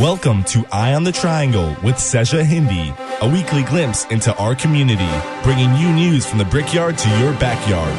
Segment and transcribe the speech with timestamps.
[0.00, 5.10] Welcome to Eye on the Triangle with Seja Hindi, a weekly glimpse into our community,
[5.42, 7.94] bringing you news from the brickyard to your backyard.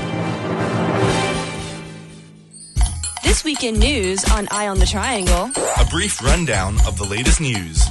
[3.24, 5.52] This weekend news on Eye on the Triangle.
[5.80, 7.86] A brief rundown of the latest news.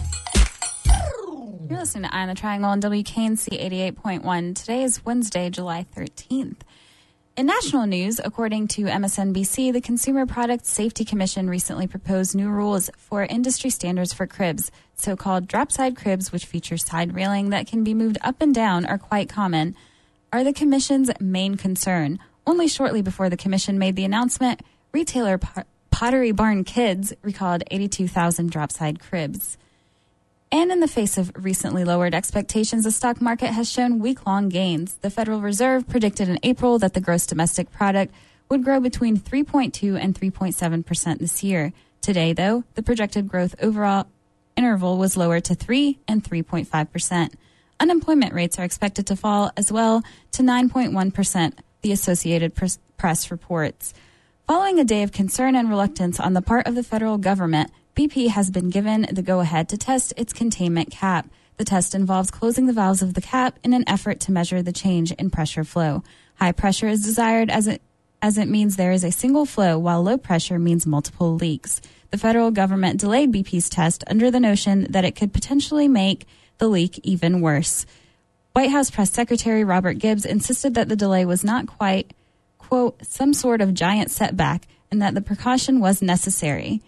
[1.69, 3.61] You're listening to Eye on the Triangle on WKNC
[3.95, 4.57] 88.1.
[4.57, 6.63] Today is Wednesday, July 13th.
[7.41, 12.91] In national news, according to MSNBC, the Consumer Product Safety Commission recently proposed new rules
[12.99, 14.71] for industry standards for cribs.
[14.95, 18.55] So called drop side cribs, which feature side railing that can be moved up and
[18.55, 19.75] down, are quite common,
[20.31, 22.19] are the Commission's main concern.
[22.47, 24.61] Only shortly before the Commission made the announcement,
[24.93, 25.41] retailer
[25.91, 29.57] Pottery Barn Kids recalled 82,000 drop side cribs.
[30.53, 34.49] And in the face of recently lowered expectations, the stock market has shown week long
[34.49, 34.95] gains.
[34.95, 38.13] The Federal Reserve predicted in April that the gross domestic product
[38.49, 41.73] would grow between 3.2 and 3.7% this year.
[42.01, 44.09] Today, though, the projected growth overall
[44.57, 47.35] interval was lowered to 3 and 3.5%.
[47.79, 52.55] Unemployment rates are expected to fall as well to 9.1%, the Associated
[52.97, 53.95] Press reports.
[54.49, 58.29] Following a day of concern and reluctance on the part of the federal government, BP
[58.29, 61.29] has been given the go ahead to test its containment cap.
[61.57, 64.73] The test involves closing the valves of the cap in an effort to measure the
[64.73, 66.03] change in pressure flow.
[66.37, 67.83] High pressure is desired as it
[68.23, 71.81] as it means there is a single flow, while low pressure means multiple leaks.
[72.11, 76.27] The federal government delayed BP's test under the notion that it could potentially make
[76.59, 77.87] the leak even worse.
[78.53, 82.13] White House Press Secretary Robert Gibbs insisted that the delay was not quite,
[82.59, 86.83] quote, some sort of giant setback and that the precaution was necessary.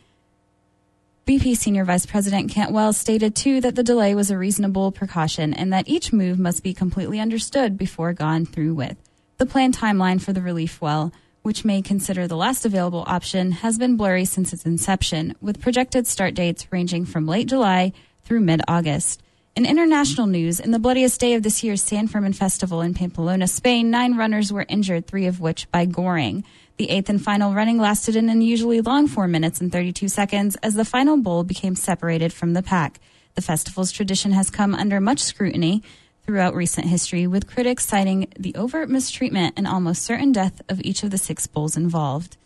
[1.25, 5.55] BP Senior Vice President Kent Wells stated too that the delay was a reasonable precaution
[5.55, 8.97] and that each move must be completely understood before gone through with.
[9.39, 13.79] The planned timeline for the relief well, which may consider the last available option, has
[13.79, 17.92] been blurry since its inception, with projected start dates ranging from late July
[18.25, 19.23] through mid August.
[19.55, 23.47] In international news, in the bloodiest day of this year's San Fermin Festival in Pamplona,
[23.47, 26.42] Spain, nine runners were injured, three of which by goring.
[26.83, 30.75] The eighth and final running lasted an unusually long 4 minutes and 32 seconds as
[30.75, 32.98] the final bull became separated from the pack.
[33.37, 35.85] The festival's tradition has come under much scrutiny
[36.25, 41.05] throughout recent history, with critics citing the overt mistreatment and almost certain death of each
[41.05, 42.37] of the six bulls involved.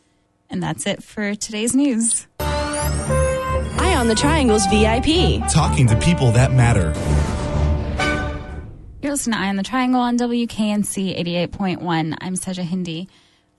[0.51, 2.27] And that's it for today's news.
[2.39, 5.49] Eye on the Triangle's VIP.
[5.51, 6.93] Talking to people that matter.
[9.01, 12.19] You're listening to Eye on the Triangle on WKNC 88.1.
[12.21, 13.09] I'm Seja Hindi.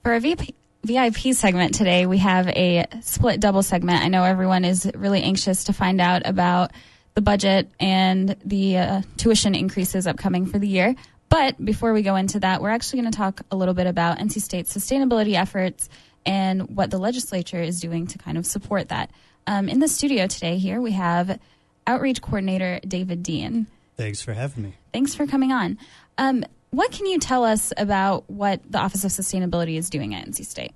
[0.04, 4.04] For our VIP, VIP segment today, we have a split double segment.
[4.04, 6.72] I know everyone is really anxious to find out about
[7.14, 10.94] the budget and the uh, tuition increases upcoming for the year.
[11.28, 14.18] But before we go into that, we're actually going to talk a little bit about
[14.18, 15.88] NC State's sustainability efforts
[16.24, 19.10] and what the legislature is doing to kind of support that.
[19.46, 21.38] Um, in the studio today, here we have
[21.86, 23.66] Outreach Coordinator David Dean.
[23.96, 24.74] Thanks for having me.
[24.92, 25.78] Thanks for coming on.
[26.18, 30.26] Um, what can you tell us about what the Office of Sustainability is doing at
[30.26, 30.72] NC State?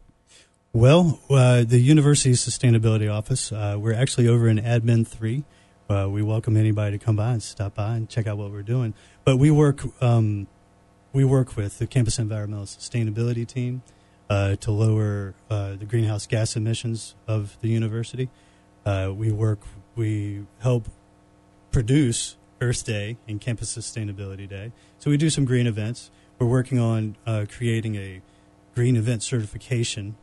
[0.73, 5.45] Well, uh, the University Sustainability Office, uh, we're actually over in Admin 3.
[5.91, 8.63] Uh, we welcome anybody to come by and stop by and check out what we're
[8.63, 8.95] doing.
[9.25, 10.47] But we work, um,
[11.13, 13.83] we work with the Campus Environmental Sustainability Team
[14.31, 18.31] uh, to lower uh, the greenhouse gas emissions of the university.
[18.87, 19.61] Uh, we work,
[19.95, 20.89] we help
[21.71, 24.73] produce Earth Day and Campus Sustainability Day.
[24.99, 26.11] So we do some green events.
[26.39, 28.23] We're working on uh, creating a
[28.75, 30.17] green event certification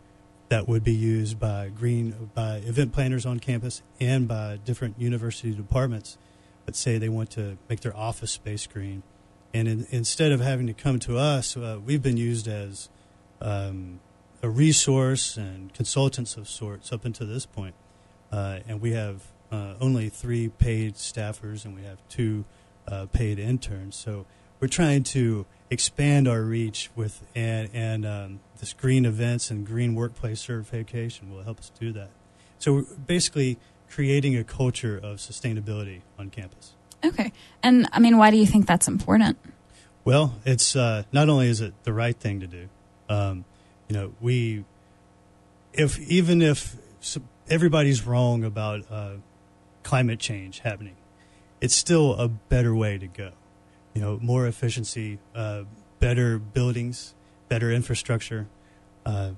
[0.47, 5.53] that would be used by green by event planners on campus and by different university
[5.53, 6.17] departments
[6.65, 9.03] that say they want to make their office space green.
[9.53, 12.89] And in, instead of having to come to us, uh, we've been used as
[13.41, 13.99] um,
[14.41, 17.75] a resource and consultants of sorts up until this point.
[18.31, 22.45] Uh, and we have uh, only three paid staffers and we have two
[22.87, 23.95] uh, paid interns.
[23.95, 24.25] So
[24.59, 29.95] we're trying to expand our reach with and, and um, this green events and green
[29.95, 32.09] workplace certification will help us do that.
[32.57, 33.57] So we're basically
[33.89, 36.73] creating a culture of sustainability on campus.
[37.03, 37.31] Okay,
[37.63, 39.37] and I mean, why do you think that's important?
[40.03, 42.69] Well, it's uh, not only is it the right thing to do.
[43.07, 43.45] Um,
[43.87, 44.65] you know, we
[45.73, 46.75] if even if
[47.49, 49.13] everybody's wrong about uh,
[49.83, 50.95] climate change happening,
[51.61, 53.31] it's still a better way to go.
[53.93, 55.63] You know, more efficiency, uh,
[55.99, 57.15] better buildings,
[57.47, 58.47] better infrastructure.
[59.05, 59.31] Uh,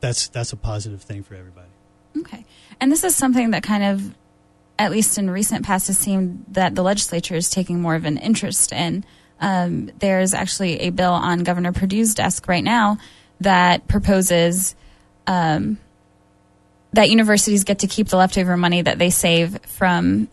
[0.00, 1.68] that's that's a positive thing for everybody.
[2.16, 2.44] Okay,
[2.80, 4.14] and this is something that kind of,
[4.78, 8.16] at least in recent past, has seemed that the legislature is taking more of an
[8.16, 9.04] interest in.
[9.40, 12.98] Um, there's actually a bill on Governor Perdue's desk right now
[13.40, 14.74] that proposes
[15.26, 15.78] um,
[16.92, 20.28] that universities get to keep the leftover money that they save from,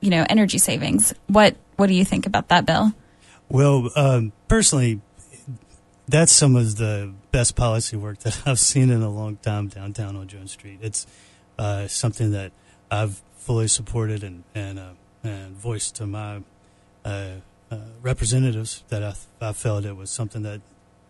[0.00, 1.14] you know, energy savings.
[1.26, 2.92] What what do you think about that bill?
[3.48, 5.00] Well, um, personally,
[6.08, 10.16] that's some of the best policy work that I've seen in a long time downtown
[10.16, 10.78] on Jones Street.
[10.82, 11.06] It's
[11.58, 12.52] uh, something that
[12.90, 14.92] I've fully supported and and, uh,
[15.22, 16.42] and voiced to my
[17.04, 17.34] uh,
[17.70, 20.60] uh representatives that I, I felt it was something that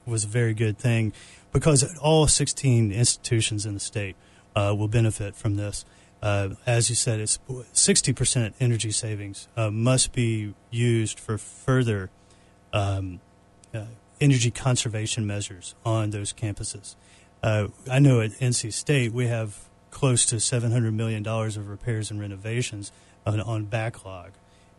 [0.06, 1.12] was a very good thing
[1.52, 4.14] because all 16 institutions in the state
[4.56, 5.84] uh, will benefit from this.
[6.20, 12.10] Uh, as you said, it's 60% energy savings must be used for further
[12.72, 13.20] um,
[14.20, 16.96] energy conservation measures on those campuses.
[17.42, 22.20] Uh, I know at NC State we have close to $700 million of repairs and
[22.20, 22.92] renovations
[23.24, 24.32] on, on backlog.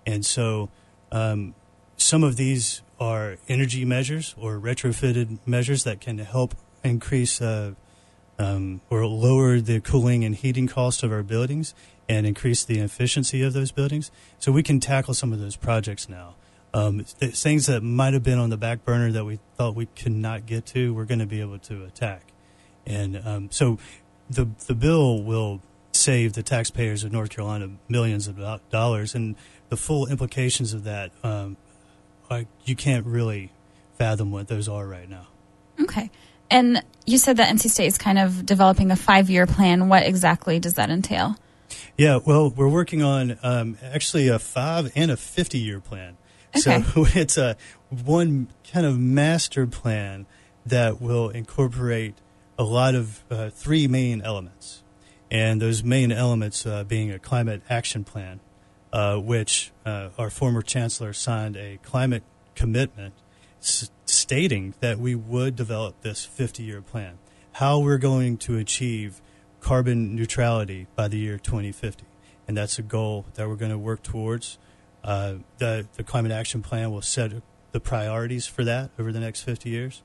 [0.06, 0.70] And so
[1.12, 1.56] um,
[1.98, 7.74] some of these are energy measures or retrofitted measures that can help increase uh,
[8.40, 11.74] um, or lower the cooling and heating cost of our buildings
[12.10, 14.12] and increase the efficiency of those buildings.
[14.40, 16.36] So we can tackle some of those projects now.
[16.74, 20.12] Um, things that might have been on the back burner that we thought we could
[20.12, 22.34] not get to, we're going to be able to attack.
[22.86, 23.80] And um, so
[24.30, 25.62] the, the bill will
[25.92, 28.40] save the taxpayers of North Carolina millions of
[28.70, 29.16] dollars.
[29.16, 29.36] And
[29.70, 31.58] the full implications of that, um,
[32.66, 33.52] you can't really
[33.98, 35.28] fathom what those are right now.
[35.82, 36.12] Okay.
[36.50, 39.90] And you said that NC State is kind of developing a five year plan.
[39.90, 41.36] What exactly does that entail?
[41.98, 46.18] Yeah, well, we're working on um, actually a five and a 50 year plan.
[46.56, 46.82] Okay.
[46.84, 47.58] So it's a
[47.90, 50.26] one kind of master plan
[50.66, 52.16] that will incorporate
[52.58, 54.84] a lot of uh, three main elements,
[55.30, 58.40] and those main elements uh, being a climate action plan,
[58.92, 62.24] uh, which uh, our former chancellor signed a climate
[62.56, 63.14] commitment
[64.10, 67.18] stating that we would develop this 50-year plan,
[67.54, 69.22] how we're going to achieve
[69.62, 72.06] carbon neutrality by the year 2050,
[72.48, 74.58] and that's a goal that we're going to work towards.
[75.04, 77.32] Uh, the, the climate action plan will set
[77.72, 80.02] the priorities for that over the next 50 years.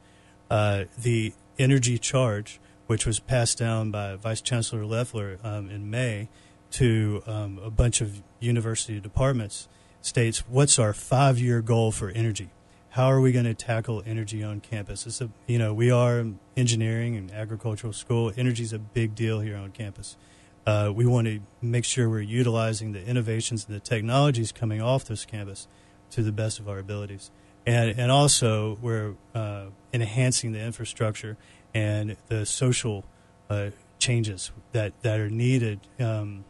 [0.51, 6.29] Uh, the energy charge, which was passed down by Vice Chancellor Leffler um, in May
[6.73, 9.69] to um, a bunch of university departments,
[10.01, 12.51] states what's our five year goal for energy?
[12.93, 15.07] How are we going to tackle energy on campus?
[15.07, 16.27] It's a, you know, we are
[16.59, 18.31] engineering and agricultural school.
[18.37, 20.19] Energy is a big deal here on campus.
[20.67, 25.07] Uh, we want to make sure we're utilizing the innovations and the technologies coming off
[25.07, 25.69] this campus
[26.11, 27.31] to the best of our abilities.
[27.65, 31.39] And, and also, we're uh, enhancing the infrastructure
[31.73, 33.07] and the social
[33.49, 35.81] uh, changes that, that are needed.
[35.99, 36.45] Um,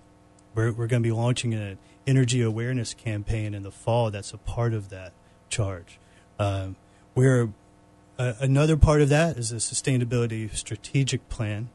[0.56, 4.38] we're we're going to be launching an energy awareness campaign in the fall that's a
[4.38, 5.12] part of that
[5.48, 6.00] charge.
[6.42, 6.76] Um,
[7.14, 7.50] we're,
[8.18, 11.68] uh, another part of that is a sustainability strategic plan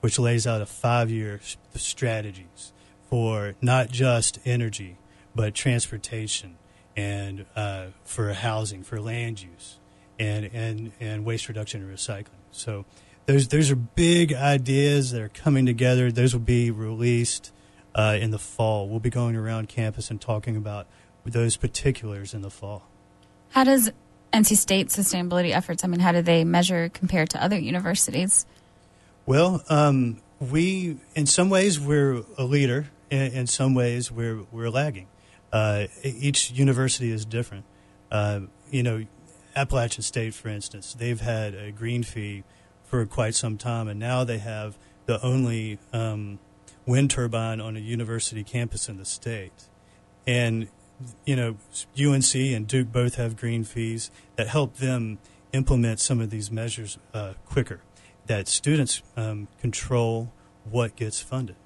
[0.00, 1.40] which lays out a five year
[1.74, 2.72] strategies
[3.08, 4.96] for not just energy,
[5.34, 6.56] but transportation
[6.96, 9.78] and uh, for housing, for land use,
[10.18, 12.42] and, and, and waste reduction and recycling.
[12.52, 12.84] So
[13.26, 16.12] those, those are big ideas that are coming together.
[16.12, 17.52] Those will be released
[17.94, 18.88] uh, in the fall.
[18.88, 20.86] We'll be going around campus and talking about
[21.24, 22.88] those particulars in the fall.
[23.50, 23.90] How does
[24.32, 28.46] NC State sustainability efforts, I mean, how do they measure compared to other universities?
[29.26, 32.88] Well, um, we in some ways we're a leader.
[33.10, 35.06] In, in some ways we're we're lagging.
[35.52, 37.64] Uh, each university is different.
[38.10, 38.40] Uh,
[38.70, 39.04] you know,
[39.54, 42.42] Appalachian State, for instance, they've had a green fee
[42.84, 46.38] for quite some time, and now they have the only um,
[46.86, 49.68] wind turbine on a university campus in the state.
[50.26, 50.68] And
[51.24, 51.56] you know,
[51.98, 55.18] UNC and Duke both have green fees that help them
[55.52, 57.80] implement some of these measures uh, quicker
[58.26, 60.32] that students um, control
[60.64, 61.56] what gets funded.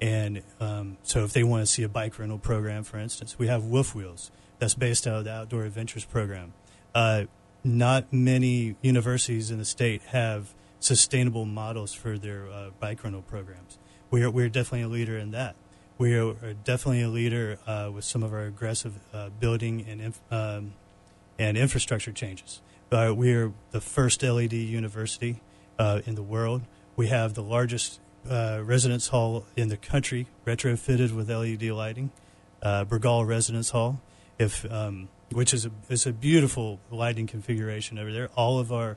[0.00, 3.48] And um, so, if they want to see a bike rental program, for instance, we
[3.48, 6.54] have Wolf Wheels that's based out of the Outdoor Adventures program.
[6.94, 7.24] Uh,
[7.62, 13.78] not many universities in the state have sustainable models for their uh, bike rental programs.
[14.10, 15.54] We're, we're definitely a leader in that.
[16.00, 16.32] We are
[16.64, 20.72] definitely a leader uh, with some of our aggressive uh, building and, inf- um,
[21.38, 22.62] and infrastructure changes.
[22.90, 25.42] Uh, we are the first LED university
[25.78, 26.62] uh, in the world.
[26.96, 32.12] We have the largest uh, residence hall in the country, retrofitted with LED lighting,
[32.62, 34.00] uh, Bragaw Residence Hall,
[34.38, 38.30] if um, which is a is a beautiful lighting configuration over there.
[38.36, 38.96] All of our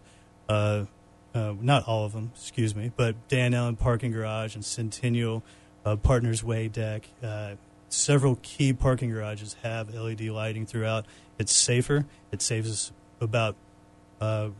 [1.36, 5.44] not all of them, excuse me, but Dan Allen Parking Garage and Centennial
[5.86, 7.08] uh, Partners Way Deck.
[7.90, 11.06] several key parking garages have LED lighting throughout.
[11.38, 12.06] It's safer.
[12.32, 13.56] It saves us about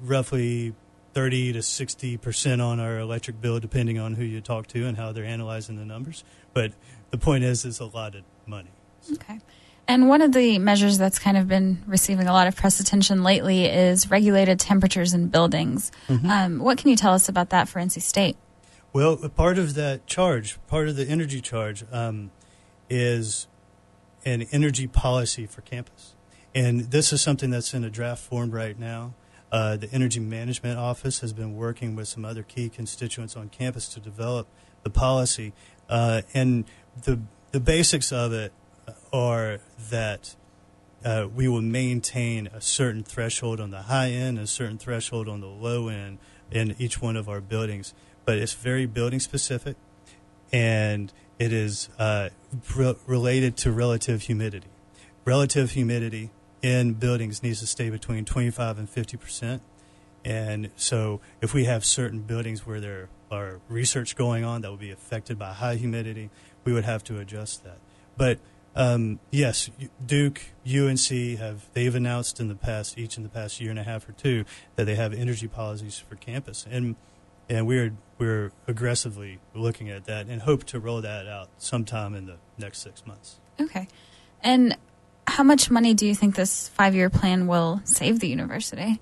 [0.04, 0.74] roughly
[1.14, 4.98] 30 to 60 percent on our electric bill, depending on who you talk to and
[4.98, 6.24] how they're analyzing the numbers.
[6.54, 6.74] But
[7.12, 8.72] the point is, it's a lot of money.
[9.14, 9.40] Okay.
[9.88, 13.22] And one of the measures that's kind of been receiving a lot of press attention
[13.22, 15.92] lately is regulated temperatures in buildings.
[16.10, 18.38] Um, what can you tell us about that for NC State?
[18.94, 22.30] Well, part of that charge, part of the energy charge, um,
[22.92, 23.48] is
[24.24, 26.14] an energy policy for campus.
[26.54, 29.16] And this is something that's in a draft form right now.
[29.52, 33.88] Uh, the Energy Management Office has been working with some other key constituents on campus
[33.90, 34.48] to develop
[34.84, 35.54] the policy.
[35.90, 36.66] Uh, and
[37.04, 37.20] the,
[37.52, 38.54] the basics of it
[39.12, 39.60] are
[39.90, 40.36] that
[41.04, 45.42] uh, we will maintain a certain threshold on the high end, a certain threshold on
[45.42, 46.20] the low end
[46.52, 47.96] in each one of our buildings.
[48.26, 49.76] But it's very building specific,
[50.52, 52.30] and it is uh,
[52.76, 54.70] re- related to relative humidity.
[55.26, 59.62] Relative humidity in buildings needs to stay between 25 and 50 percent.
[60.26, 64.78] And so, if we have certain buildings where there are research going on that will
[64.78, 66.30] be affected by high humidity,
[66.64, 67.80] we would have to adjust that.
[68.16, 68.40] But
[68.76, 69.70] um, yes,
[70.04, 71.08] Duke, UNC
[71.40, 74.14] have they've announced in the past, each in the past year and a half or
[74.14, 76.96] two, that they have energy policies for campus, and
[77.50, 82.26] and we're we're aggressively looking at that and hope to roll that out sometime in
[82.26, 83.40] the next six months.
[83.60, 83.88] Okay.
[84.42, 84.78] And
[85.28, 89.02] how much money do you think this five year plan will save the university?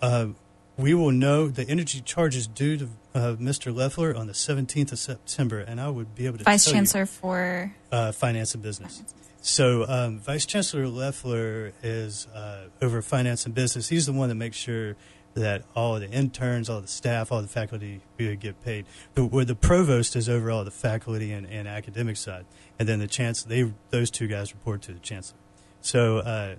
[0.00, 0.28] Uh,
[0.76, 3.74] we will know the energy charges due to uh, Mr.
[3.74, 7.06] Leffler on the 17th of September, and I would be able to Vice Chancellor you,
[7.06, 7.74] for.
[7.92, 9.02] uh, finance and business.
[9.40, 13.88] So, um, Vice Chancellor Leffler is uh, over finance and business.
[13.88, 14.96] He's the one that makes sure
[15.34, 18.86] that all the interns, all the staff, all the faculty get paid.
[19.14, 22.46] But where the provost is over all the faculty and, and academic side,
[22.78, 25.38] and then the chancellor, they those two guys report to the chancellor.
[25.80, 26.54] So, uh,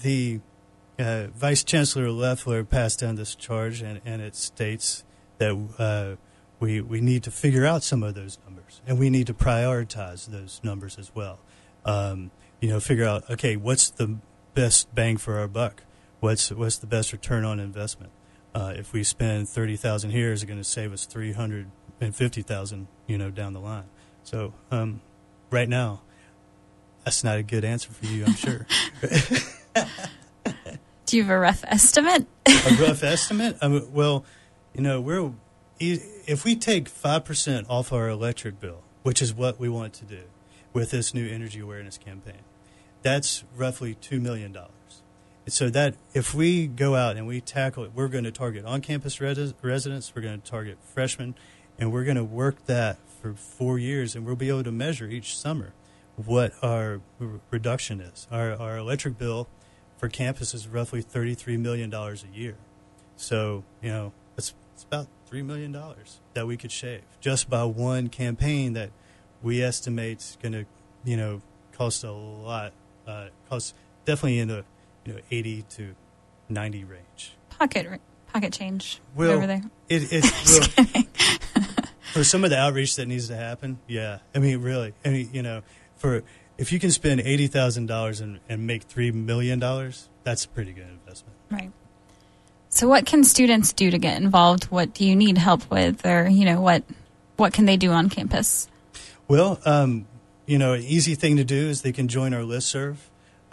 [0.00, 0.40] the
[0.98, 5.04] uh, Vice Chancellor Leffler passed down this charge, and, and it states
[5.38, 6.16] that uh,
[6.60, 10.26] we we need to figure out some of those numbers, and we need to prioritize
[10.26, 11.40] those numbers as well.
[11.84, 14.18] Um, you know, figure out okay, what's the
[14.54, 15.82] best bang for our buck?
[16.22, 18.12] What's what's the best return on investment?
[18.54, 21.68] Uh, if we spend thirty thousand here, is it going to save us three hundred
[22.00, 22.86] and fifty thousand?
[23.08, 23.86] You know, down the line.
[24.22, 25.00] So um,
[25.50, 26.02] right now,
[27.04, 28.68] that's not a good answer for you, I'm sure.
[31.06, 32.28] Do you have a rough estimate?
[32.46, 33.56] a rough estimate?
[33.60, 34.24] I mean, well,
[34.74, 35.32] you know, we're
[35.80, 40.04] if we take five percent off our electric bill, which is what we want to
[40.04, 40.22] do
[40.72, 42.42] with this new energy awareness campaign,
[43.02, 44.70] that's roughly two million dollars.
[45.48, 49.20] So that if we go out and we tackle it, we're going to target on-campus
[49.20, 51.34] res- residents, we're going to target freshmen,
[51.78, 55.06] and we're going to work that for four years, and we'll be able to measure
[55.06, 55.72] each summer
[56.16, 58.28] what our r- reduction is.
[58.30, 59.48] Our our electric bill
[60.02, 62.56] for campus is roughly $33 million a year.
[63.14, 65.76] So, you know, it's, it's about $3 million
[66.34, 68.90] that we could shave just by one campaign that
[69.42, 70.64] we estimate is going to,
[71.04, 72.72] you know, cost a lot,
[73.06, 74.64] uh, cost definitely in the,
[75.04, 75.94] you know, 80 to
[76.48, 77.32] 90 range.
[77.50, 78.00] Pocket
[78.32, 79.62] pocket change Well, over there.
[79.88, 81.02] It, it will,
[82.12, 84.18] for some of the outreach that needs to happen, yeah.
[84.34, 85.62] I mean, really, I mean, you know,
[85.96, 86.22] for
[86.58, 90.48] if you can spend eighty thousand dollars and and make three million dollars, that's a
[90.48, 91.36] pretty good investment.
[91.50, 91.72] Right.
[92.68, 94.64] So, what can students do to get involved?
[94.64, 96.84] What do you need help with, or you know, what
[97.36, 98.68] what can they do on campus?
[99.28, 100.06] Well, um,
[100.46, 102.96] you know, an easy thing to do is they can join our listserv.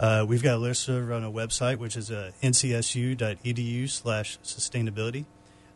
[0.00, 5.26] Uh, we've got a listserv on our website, which is uh, ncsu.edu slash sustainability.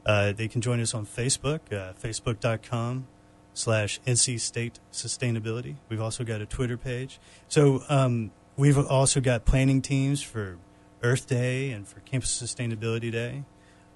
[0.06, 3.06] Uh, they can join us on Facebook, uh, facebook.com
[3.52, 5.76] slash NC State Sustainability.
[5.90, 7.20] We've also got a Twitter page.
[7.48, 10.56] So um, we've also got planning teams for
[11.02, 13.44] Earth Day and for Campus Sustainability Day.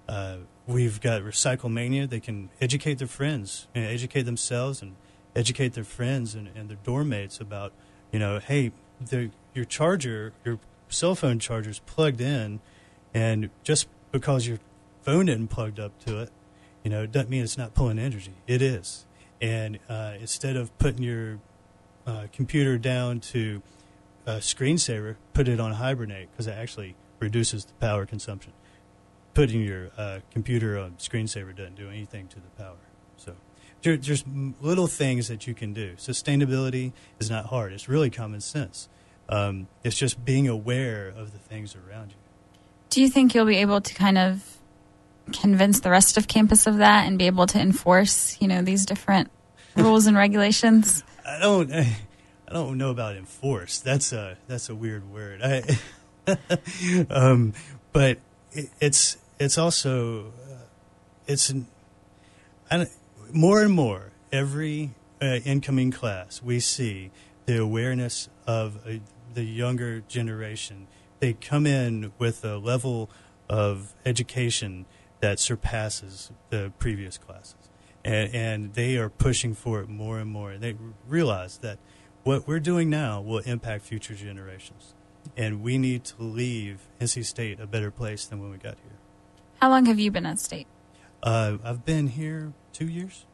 [0.07, 2.07] Uh, we've got Recycle Mania.
[2.07, 4.95] They can educate their friends, and educate themselves, and
[5.35, 7.73] educate their friends and, and their dorm mates about,
[8.13, 12.61] you know, hey, the, your charger, your cell phone charger is plugged in,
[13.13, 14.59] and just because your
[15.03, 16.31] phone isn't plugged up to it,
[16.85, 18.35] you know, it doesn't mean it's not pulling energy.
[18.47, 19.05] It is.
[19.41, 21.41] And uh, instead of putting your
[22.07, 23.63] uh, computer down to
[24.27, 28.53] a screensaver, put it on hibernate because it actually reduces the power consumption.
[29.35, 32.77] Putting your uh, computer on screensaver doesn't do anything to the power.
[33.17, 33.35] So
[33.83, 34.25] there, there's
[34.61, 35.95] little things that you can do.
[35.95, 37.73] Sustainability is not hard.
[37.73, 38.89] It's really common sense.
[39.29, 42.17] Um, it's just being aware of the things around you.
[42.91, 44.59] Do you think you'll be able to kind of
[45.33, 48.87] convince the rest of campus of that and be able to enforce, you know, these
[48.87, 49.31] different
[49.77, 51.05] rules and regulations?
[51.27, 51.73] I don't.
[51.73, 51.97] I,
[52.49, 53.79] I don't know about enforce.
[53.81, 55.43] That's a that's a weird word.
[55.43, 55.63] I,
[57.11, 57.53] um,
[57.93, 58.19] but
[58.53, 60.65] it, it's it's also uh,
[61.27, 61.67] it's an,
[63.33, 67.11] more and more every uh, incoming class we see
[67.47, 68.93] the awareness of uh,
[69.35, 70.87] the younger generation.
[71.21, 73.11] They come in with a level
[73.49, 74.87] of education
[75.21, 77.71] that surpasses the previous classes,
[78.05, 80.57] and, and they are pushing for it more and more.
[80.57, 81.79] They realize that
[82.23, 84.95] what we're doing now will impact future generations,
[85.37, 88.99] and we need to leave NC State a better place than when we got here.
[89.61, 90.69] How long have you been at state?
[91.23, 93.27] Uh, I've been here two years.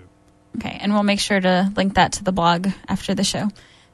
[0.56, 3.48] Okay, and we'll make sure to link that to the blog after the show.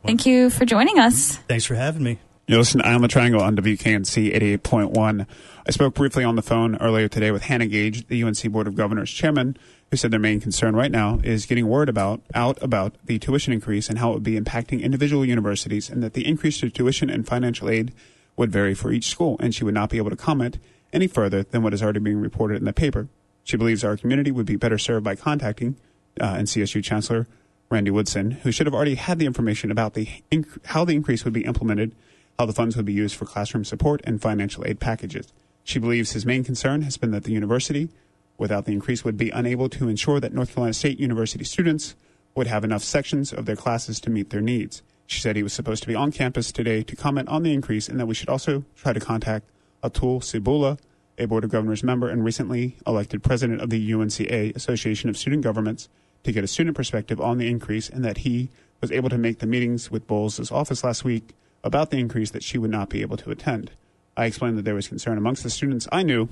[0.04, 1.36] Thank you for joining us.
[1.48, 2.18] Thanks for having me.
[2.46, 5.26] You listen to Eye on the Triangle on WKNC 88.1.
[5.66, 8.74] I spoke briefly on the phone earlier today with Hannah Gage, the UNC Board of
[8.74, 9.58] Governors chairman,
[9.90, 13.52] who said their main concern right now is getting word about out about the tuition
[13.52, 17.08] increase and how it would be impacting individual universities and that the increase to tuition
[17.08, 17.92] and financial aid
[18.36, 20.58] would vary for each school and she would not be able to comment
[20.92, 23.08] any further than what is already being reported in the paper.
[23.44, 25.76] She believes our community would be better served by contacting
[26.20, 27.26] uh, NCSU Chancellor
[27.70, 31.24] Randy Woodson, who should have already had the information about the inc- how the increase
[31.24, 31.94] would be implemented,
[32.38, 35.32] how the funds would be used for classroom support and financial aid packages.
[35.64, 37.90] She believes his main concern has been that the university,
[38.38, 41.94] without the increase, would be unable to ensure that North Carolina State University students
[42.34, 44.82] would have enough sections of their classes to meet their needs.
[45.06, 47.88] She said he was supposed to be on campus today to comment on the increase
[47.88, 49.50] and that we should also try to contact
[49.82, 50.78] Atul Sibula,
[51.18, 55.42] a Board of Governors member and recently elected president of the UNCA, Association of Student
[55.42, 55.88] Governments,
[56.24, 59.38] to get a student perspective on the increase and that he was able to make
[59.38, 63.00] the meetings with Bowles' office last week about the increase that she would not be
[63.00, 63.72] able to attend.
[64.16, 66.28] I explained that there was concern amongst the students I knew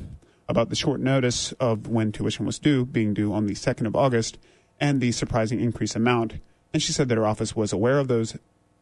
[0.49, 3.97] about the short notice of when tuition was due, being due on the 2nd of
[3.97, 4.39] August,
[4.81, 6.35] and the surprising increase amount.
[6.73, 8.37] And she said that her office was aware of those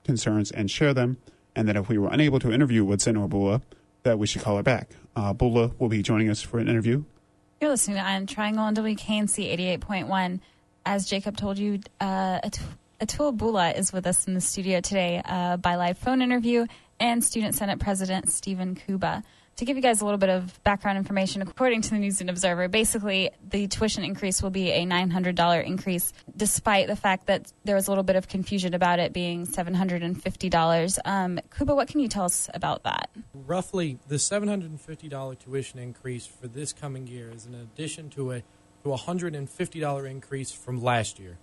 [0.05, 1.19] concerns and share them,
[1.55, 3.63] and that if we were unable to interview Woodson or Bula,
[4.03, 4.91] that we should call her back.
[5.17, 7.05] Uh, Bula will be joining us for an interview.
[7.61, 10.41] You're listening to Iron Triangle on WKNC 88.1.
[10.85, 12.41] As Jacob told you, uh,
[13.01, 16.67] Atul Bula is with us in the studio today uh, by live phone interview
[17.01, 19.23] and Student Senate President Stephen Kuba.
[19.57, 22.29] To give you guys a little bit of background information, according to the News and
[22.29, 27.77] Observer, basically the tuition increase will be a $900 increase, despite the fact that there
[27.77, 30.99] was a little bit of confusion about it being $750.
[31.05, 33.11] Um, Kuba, what can you tell us about that?
[33.47, 38.43] roughly the $750 tuition increase for this coming year is in addition to a
[38.83, 41.39] to a $150 increase from last year.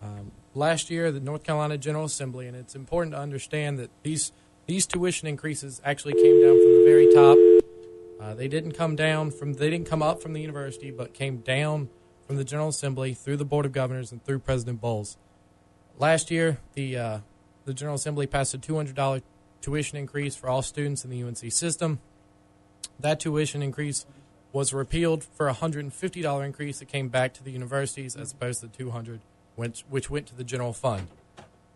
[0.00, 4.32] Um, last year, the North Carolina General Assembly, and it's important to understand that these
[4.72, 7.36] these tuition increases actually came down from the very top.
[8.18, 11.38] Uh, they didn't come down from they didn't come up from the university, but came
[11.38, 11.90] down
[12.26, 15.18] from the General Assembly through the Board of Governors and through President Bowles.
[15.98, 17.18] Last year, the uh,
[17.66, 19.20] the General Assembly passed a $200
[19.60, 22.00] tuition increase for all students in the UNC system.
[22.98, 24.06] That tuition increase
[24.54, 28.68] was repealed for a $150 increase that came back to the universities as opposed to
[28.68, 29.20] the 200
[29.54, 31.08] which, which went to the general fund.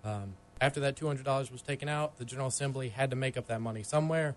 [0.02, 3.60] Um, after that $200 was taken out, the General Assembly had to make up that
[3.60, 4.36] money somewhere,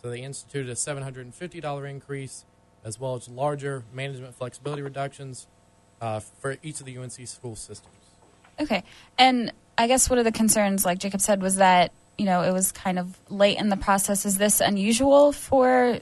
[0.00, 2.44] so they instituted a $750 increase
[2.84, 5.48] as well as larger management flexibility reductions
[6.00, 7.96] uh, for each of the UNC school systems.
[8.60, 8.84] Okay.
[9.18, 12.52] And I guess one of the concerns, like Jacob said, was that, you know, it
[12.52, 14.24] was kind of late in the process.
[14.24, 15.98] Is this unusual for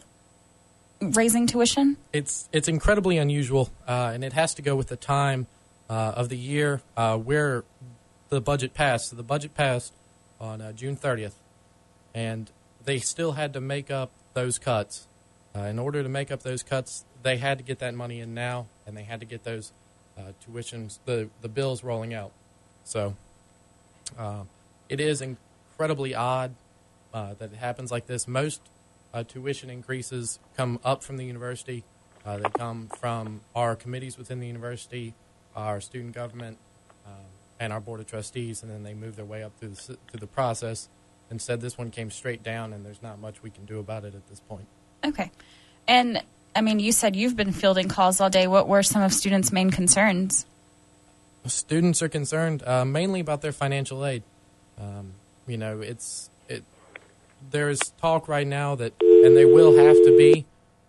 [1.00, 1.96] raising tuition?
[2.12, 5.46] it's it's incredibly unusual, uh, and it has to go with the time
[5.90, 7.64] uh, of the year uh, where
[8.28, 9.10] the budget passed.
[9.10, 9.92] So the budget passed
[10.40, 11.34] on uh, June 30th,
[12.14, 12.50] and
[12.84, 15.06] they still had to make up those cuts.
[15.56, 18.34] Uh, in order to make up those cuts, they had to get that money in
[18.34, 19.72] now, and they had to get those
[20.18, 22.32] uh, tuitions, the the bills rolling out.
[22.84, 23.14] So
[24.18, 24.42] uh,
[24.88, 26.54] it is incredibly odd
[27.12, 28.28] uh, that it happens like this.
[28.28, 28.60] Most
[29.12, 31.84] uh, tuition increases come up from the university.
[32.24, 35.12] They come from our committees within the university,
[35.54, 36.56] our student government,
[37.06, 37.12] um,
[37.64, 40.20] and our board of trustees, and then they move their way up through the through
[40.20, 40.88] the process.
[41.31, 44.14] Instead, this one came straight down, and there's not much we can do about it
[44.14, 44.66] at this point.
[45.05, 45.31] Okay.
[45.88, 46.22] And
[46.55, 48.46] I mean, you said you've been fielding calls all day.
[48.46, 50.46] What were some of students' main concerns?
[51.46, 54.22] Students are concerned uh, mainly about their financial aid.
[54.79, 55.12] Um,
[55.46, 56.64] you know, it's it.
[57.50, 60.46] There is talk right now that, and they will have to be,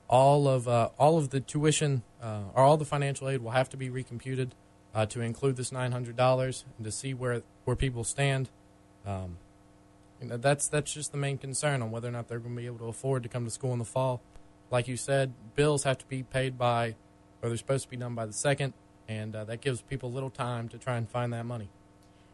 [0.07, 3.69] all of uh, all of the tuition uh, or all the financial aid will have
[3.69, 4.51] to be recomputed
[4.95, 8.49] uh, to include this nine hundred dollars and to see where where people stand.
[9.05, 9.37] Um,
[10.21, 12.61] you know, that's that's just the main concern on whether or not they're going to
[12.61, 14.21] be able to afford to come to school in the fall.
[14.71, 16.95] Like you said, bills have to be paid by,
[17.41, 18.73] or they're supposed to be done by the second,
[19.07, 21.69] and uh, that gives people little time to try and find that money.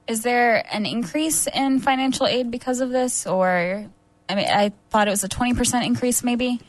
[0.07, 3.89] Is there an increase in financial aid because of this, or
[4.29, 6.61] I mean, I thought it was a twenty percent increase, maybe.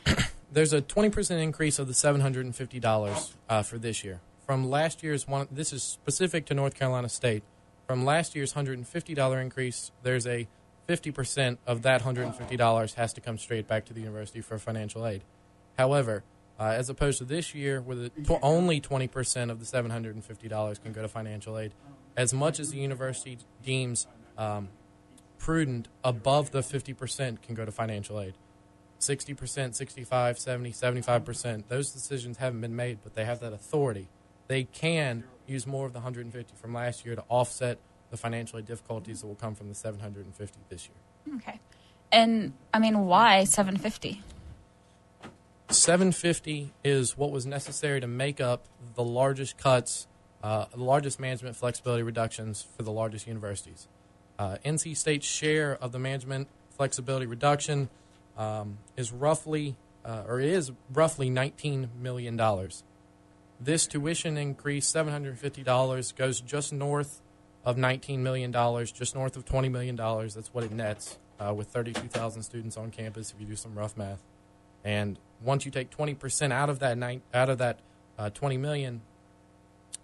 [0.51, 4.21] There's a 20% increase of the $750 uh, for this year.
[4.45, 7.43] From last year's one, this is specific to North Carolina State.
[7.87, 10.47] From last year's $150 increase, there's a
[10.87, 15.23] 50% of that $150 has to come straight back to the university for financial aid.
[15.77, 16.23] However,
[16.59, 20.91] uh, as opposed to this year, where the tw- only 20% of the $750 can
[20.91, 21.73] go to financial aid,
[22.15, 24.69] as much as the university deems um,
[25.39, 28.33] prudent, above the 50% can go to financial aid.
[28.99, 31.63] 60%, 65, 70, 75%.
[31.67, 34.07] Those decisions haven't been made, but they have that authority.
[34.47, 37.79] They can use more of the 150 from last year to offset
[38.11, 41.37] the financial difficulties that will come from the 750 this year.
[41.37, 41.59] Okay.
[42.11, 44.21] And I mean, why seven fifty?
[45.69, 50.07] 750 is what was necessary to make up the largest cuts,
[50.43, 53.87] uh, the largest management flexibility reductions for the largest universities.
[54.37, 57.89] Uh, NC State's share of the management flexibility reduction
[58.37, 59.75] um, is roughly,
[60.05, 62.39] uh, or is roughly $19 million.
[63.63, 67.21] This tuition increase, $750, goes just north
[67.63, 69.95] of $19 million, just north of $20 million.
[69.95, 73.95] That's what it nets uh, with 32,000 students on campus if you do some rough
[73.95, 74.21] math.
[74.83, 77.79] And once you take 20% out of that nine, out of that
[78.19, 79.01] uh, 20 million,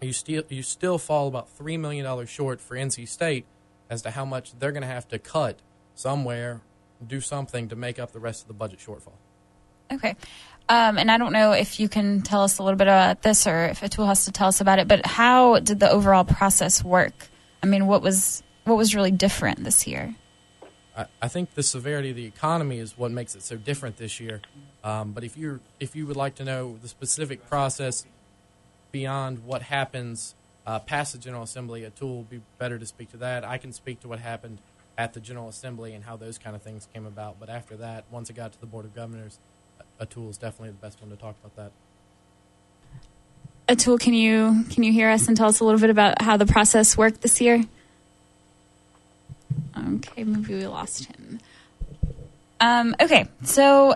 [0.01, 3.45] you still you still fall about three million dollars short for NC State
[3.89, 5.59] as to how much they're going to have to cut
[5.95, 6.61] somewhere,
[7.05, 9.17] do something to make up the rest of the budget shortfall.
[9.91, 10.15] Okay.
[10.69, 13.47] Um, and I don't know if you can tell us a little bit about this
[13.47, 16.83] or if Atul has to tell us about it, but how did the overall process
[16.83, 17.27] work?
[17.63, 20.15] I mean, what was what was really different this year?
[21.21, 24.41] I, think the severity of the economy is what makes it so different this year.
[24.83, 28.05] Um, but if you if you would like to know the specific process
[28.91, 30.35] beyond what happens
[30.67, 33.43] uh, past the General Assembly, Atul will be better to speak to that.
[33.43, 34.59] I can speak to what happened
[34.97, 37.39] at the General Assembly and how those kind of things came about.
[37.39, 39.39] But after that, once it got to the Board of Governors,
[39.99, 41.71] Atul is definitely the best one to talk about that.
[43.67, 46.37] Atul, can you can you hear us and tell us a little bit about how
[46.37, 47.63] the process worked this year?
[49.77, 51.39] Okay, maybe we lost him.
[52.59, 53.95] Um, okay, so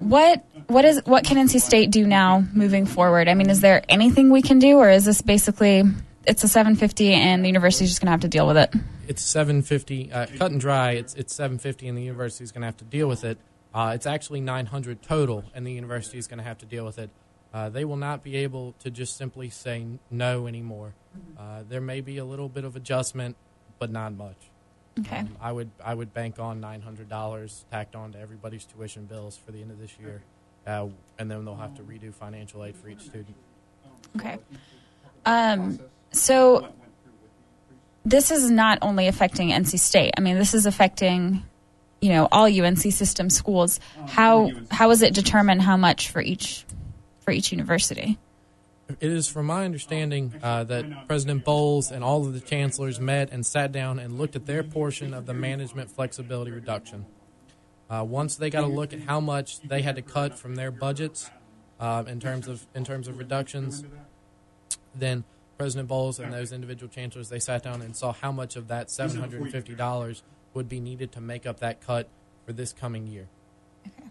[0.00, 3.28] what what is what can NC State do now moving forward?
[3.28, 5.84] I mean, is there anything we can do, or is this basically
[6.26, 8.74] it's a 750 and the university's just going to have to deal with it?
[9.06, 10.92] It's 750 uh, cut and dry.
[10.92, 13.38] It's it's 750 and the university is going to have to deal with it.
[13.74, 16.98] Uh, it's actually 900 total, and the university is going to have to deal with
[16.98, 17.10] it.
[17.52, 20.94] Uh, they will not be able to just simply say no anymore.
[21.38, 23.36] Uh, there may be a little bit of adjustment,
[23.78, 24.36] but not much.
[25.00, 25.18] Okay.
[25.18, 29.06] Um, I would I would bank on nine hundred dollars tacked on to everybody's tuition
[29.06, 30.22] bills for the end of this year,
[30.66, 30.86] uh,
[31.18, 33.34] and then they'll have to redo financial aid for each student.
[34.16, 34.38] Okay.
[35.26, 35.80] Um,
[36.12, 36.68] so
[38.04, 40.12] this is not only affecting NC State.
[40.16, 41.42] I mean, this is affecting,
[42.00, 43.80] you know, all UNC system schools.
[44.06, 46.64] How how is it determined how much for each
[47.20, 48.18] for each university?
[49.00, 53.32] It is from my understanding uh, that President Bowles and all of the chancellors met
[53.32, 57.06] and sat down and looked at their portion of the management flexibility reduction.
[57.88, 60.70] Uh, once they got a look at how much they had to cut from their
[60.70, 61.30] budgets
[61.80, 63.84] uh, in terms of in terms of reductions,
[64.94, 65.24] then
[65.56, 68.90] President Bowles and those individual chancellors they sat down and saw how much of that
[68.90, 70.22] seven hundred and fifty dollars
[70.54, 72.08] would be needed to make up that cut
[72.46, 73.28] for this coming year.
[73.86, 74.10] Um,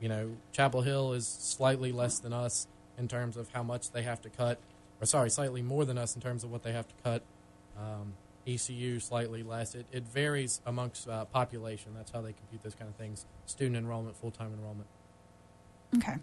[0.00, 2.66] you know, Chapel Hill is slightly less than us
[2.98, 4.58] in terms of how much they have to cut,
[5.00, 7.22] or sorry, slightly more than us in terms of what they have to cut.
[7.78, 8.14] Um,
[8.46, 9.74] ECU slightly less.
[9.74, 11.92] It, it varies amongst uh, population.
[11.96, 14.88] That's how they compute those kind of things: student enrollment, full time enrollment.
[15.96, 16.14] Okay.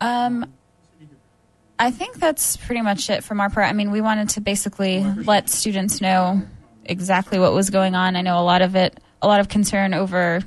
[0.00, 0.52] Um,
[1.78, 3.66] I think that's pretty much it from our part.
[3.66, 6.42] I mean, we wanted to basically let students know
[6.84, 8.16] exactly what was going on.
[8.16, 10.40] I know a lot of it, a lot of concern over,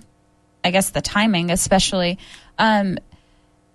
[0.63, 2.19] I guess, the timing, especially.
[2.57, 2.97] Um,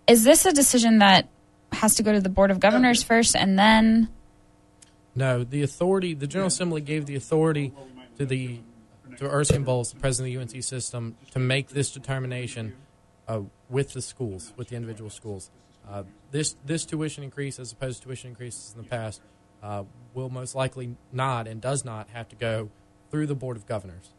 [0.07, 1.29] is this a decision that
[1.73, 4.09] has to go to the Board of Governors first and then?
[5.15, 7.73] No, the authority, the General Assembly gave the authority
[8.19, 8.61] to the
[9.17, 12.77] to Erskine Bowles, the president of the UNC system, to make this determination
[13.27, 15.51] uh, with the schools, with the individual schools.
[15.89, 19.21] Uh, this this tuition increase, as opposed to tuition increases in the past,
[19.63, 22.71] uh, will most likely not and does not have to go
[23.11, 24.11] through the Board of Governors.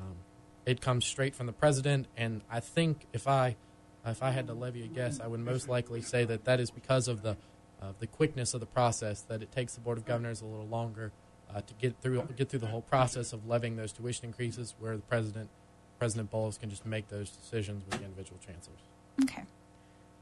[0.00, 0.16] Um,
[0.64, 3.56] it comes straight from the president, and I think if I
[4.04, 6.70] if I had to levy a guess, I would most likely say that that is
[6.70, 7.36] because of the
[7.82, 9.22] uh, the quickness of the process.
[9.22, 11.12] That it takes the Board of Governors a little longer
[11.52, 14.96] uh, to get through get through the whole process of levying those tuition increases, where
[14.96, 15.50] the president
[15.98, 18.80] President Bowles can just make those decisions with the individual chancellors.
[19.22, 19.44] Okay.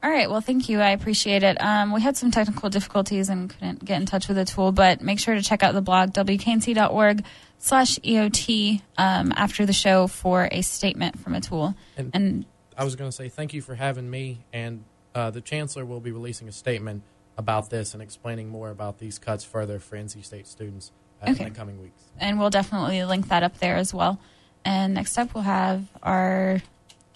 [0.05, 0.29] All right.
[0.29, 0.81] Well, thank you.
[0.81, 1.59] I appreciate it.
[1.59, 5.19] Um, we had some technical difficulties and couldn't get in touch with Atul, but make
[5.19, 7.25] sure to check out the blog, wknc.org
[7.57, 11.73] slash EOT, um, after the show for a statement from Atul.
[11.97, 12.45] And, And
[12.77, 14.83] I was going to say thank you for having me, and
[15.15, 17.01] uh, the chancellor will be releasing a statement
[17.35, 21.45] about this and explaining more about these cuts further for NC State students uh, Okay.
[21.45, 22.03] in the coming weeks.
[22.19, 24.19] and we'll definitely link that up there as well.
[24.63, 26.61] And next up, we'll have our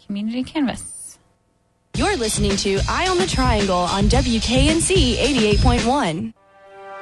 [0.08, 0.96] community canvas.
[2.00, 6.34] You're listening to Eye on the Triangle on WKNC 88.1,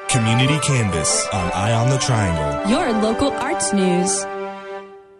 [0.10, 2.68] Community Canvas on Eye on the Triangle.
[2.72, 4.26] your local arts news.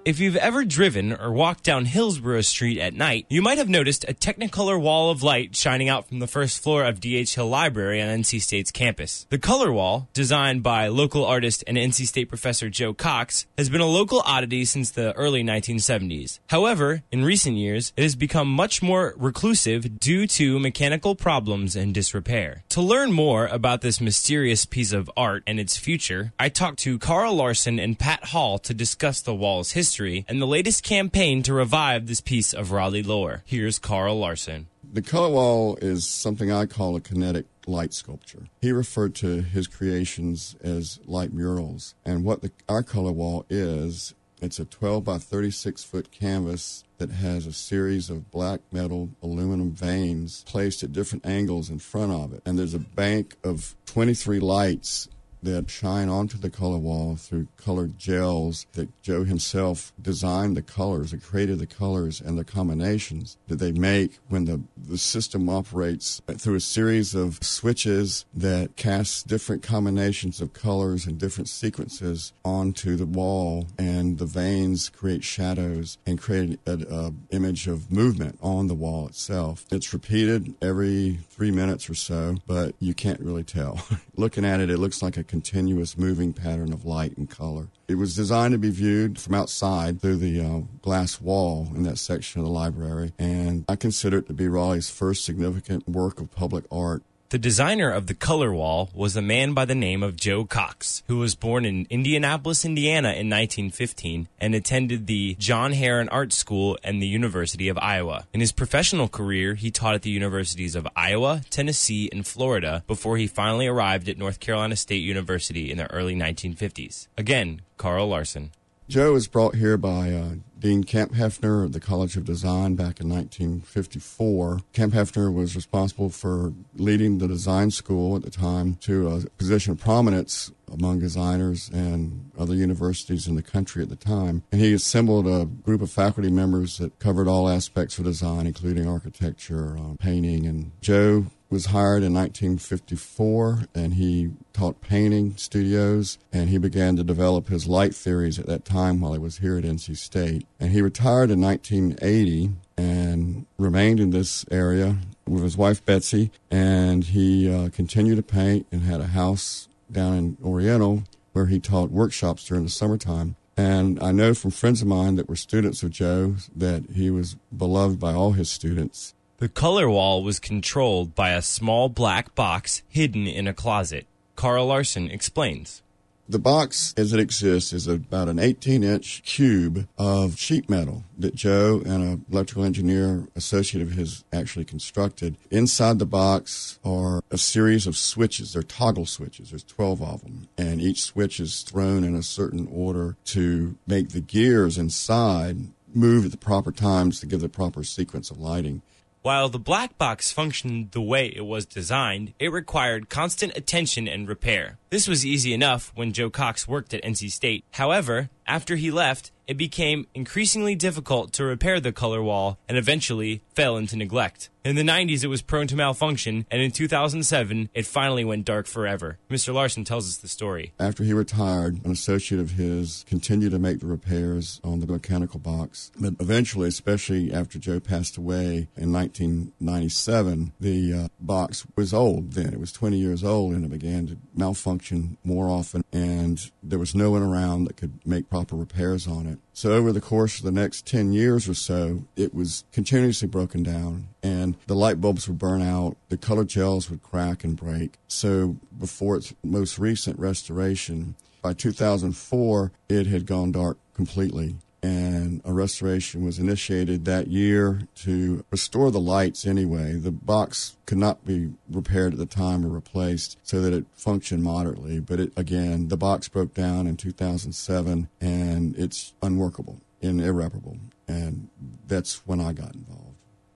[0.08, 4.06] If you've ever driven or walked down Hillsborough Street at night, you might have noticed
[4.08, 7.36] a Technicolor wall of light shining out from the first floor of D.H.
[7.36, 9.28] Hill Library on NC State's campus.
[9.30, 13.82] The color wall, designed by local artist and NC State professor Joe Cox, has been
[13.82, 16.40] a local oddity since the early 1970s.
[16.48, 21.94] However, in recent years, it has become much more reclusive due to mechanical problems and
[21.94, 22.64] disrepair.
[22.70, 26.98] To learn more about this mysterious piece of art and its future, I talked to
[26.98, 29.97] Carl Larson and Pat Hall to discuss the wall's history
[30.28, 33.42] and the latest campaign to revive this piece of Raleigh lore.
[33.46, 34.68] Here's Carl Larson.
[34.94, 38.48] The color wall is something I call a kinetic light sculpture.
[38.62, 41.96] He referred to his creations as light murals.
[42.06, 47.10] And what the, our color wall is, it's a 12 by 36 foot canvas that
[47.10, 52.34] has a series of black metal aluminum veins placed at different angles in front of
[52.34, 52.44] it.
[52.46, 55.10] And there's a bank of 23 lights
[55.48, 61.14] that shine onto the color wall through colored gels that Joe himself designed the colors
[61.14, 66.22] and created the colors and the combinations that they make when the, the system operates
[66.38, 72.98] through a series of switches that cast different combinations of colors and different sequences onto
[72.98, 78.76] the wall and the veins create shadows and create an image of movement on the
[78.76, 79.66] wall itself.
[79.72, 83.80] It's repeated every three minutes or so, but you can't really tell.
[84.18, 87.68] Looking at it, it looks like a continuous moving pattern of light and color.
[87.88, 92.00] It was designed to be viewed from outside through the uh, glass wall in that
[92.00, 96.32] section of the library, and I consider it to be Raleigh's first significant work of
[96.32, 97.04] public art.
[97.30, 101.04] The designer of the color wall was a man by the name of Joe Cox,
[101.08, 106.78] who was born in Indianapolis, Indiana in 1915 and attended the John Herron Art School
[106.86, 108.28] and the University of Iowa.
[108.32, 113.18] In his professional career, he taught at the universities of Iowa, Tennessee, and Florida before
[113.18, 117.10] he finally arrived at North Carolina State University in the early 1950s.
[117.18, 118.52] Again, Carl Larson.
[118.88, 123.10] Joe was brought here by uh, Dean Kamphoefner of the College of Design back in
[123.10, 124.62] 1954.
[124.74, 129.80] Kamphoefner was responsible for leading the design school at the time to a position of
[129.80, 134.44] prominence among designers and other universities in the country at the time.
[134.52, 138.88] And he assembled a group of faculty members that covered all aspects of design, including
[138.88, 140.46] architecture, uh, painting.
[140.46, 147.04] And Joe was hired in 1954 and he taught painting studios and he began to
[147.04, 150.46] develop his light theories at that time while he was here at NC State.
[150.60, 157.06] And he retired in 1980 and remained in this area with his wife Betsy and
[157.06, 161.92] he uh, continued to paint and had a house down in Oriental where he taught
[161.92, 163.36] workshops during the summertime.
[163.56, 167.36] And I know from friends of mine that were students of Joe that he was
[167.56, 169.16] beloved by all his students.
[169.40, 174.08] The color wall was controlled by a small black box hidden in a closet.
[174.36, 175.84] Carl Larson explains.
[176.28, 181.36] The box as it exists is about an 18 inch cube of sheet metal that
[181.36, 185.38] Joe and an electrical engineer associate of his actually constructed.
[185.52, 188.54] Inside the box are a series of switches.
[188.54, 189.52] They're toggle switches.
[189.52, 190.48] There's 12 of them.
[190.58, 195.58] And each switch is thrown in a certain order to make the gears inside
[195.94, 198.82] move at the proper times to give the proper sequence of lighting.
[199.28, 204.26] While the black box functioned the way it was designed, it required constant attention and
[204.26, 204.78] repair.
[204.90, 207.66] This was easy enough when Joe Cox worked at NC State.
[207.72, 213.42] However, after he left, it became increasingly difficult to repair the color wall and eventually
[213.56, 214.50] fell into neglect.
[214.68, 218.68] In the 90s, it was prone to malfunction, and in 2007, it finally went dark
[218.68, 219.18] forever.
[219.30, 219.54] Mr.
[219.54, 220.74] Larson tells us the story.
[220.78, 225.40] After he retired, an associate of his continued to make the repairs on the mechanical
[225.40, 225.90] box.
[225.98, 232.54] But eventually, especially after Joe passed away in 1997, the uh, box was old then.
[232.54, 236.94] It was 20 years old, and it began to malfunction more often, and there was
[236.94, 239.37] no one around that could make proper repairs on it.
[239.54, 243.64] So over the course of the next 10 years or so, it was continuously broken
[243.64, 245.98] down and the light bulbs would burn out.
[246.10, 247.98] The color gels would crack and break.
[248.08, 255.54] So before its most recent restoration, by 2004, it had gone dark completely and a
[255.54, 259.94] restoration was initiated that year to restore the lights anyway.
[259.94, 264.44] The box could not be repaired at the time or replaced so that it functioned
[264.44, 265.00] moderately.
[265.00, 270.78] But it, again, the box broke down in 2007 and it's unworkable and irreparable.
[271.08, 271.50] And
[271.88, 273.07] that's when I got involved.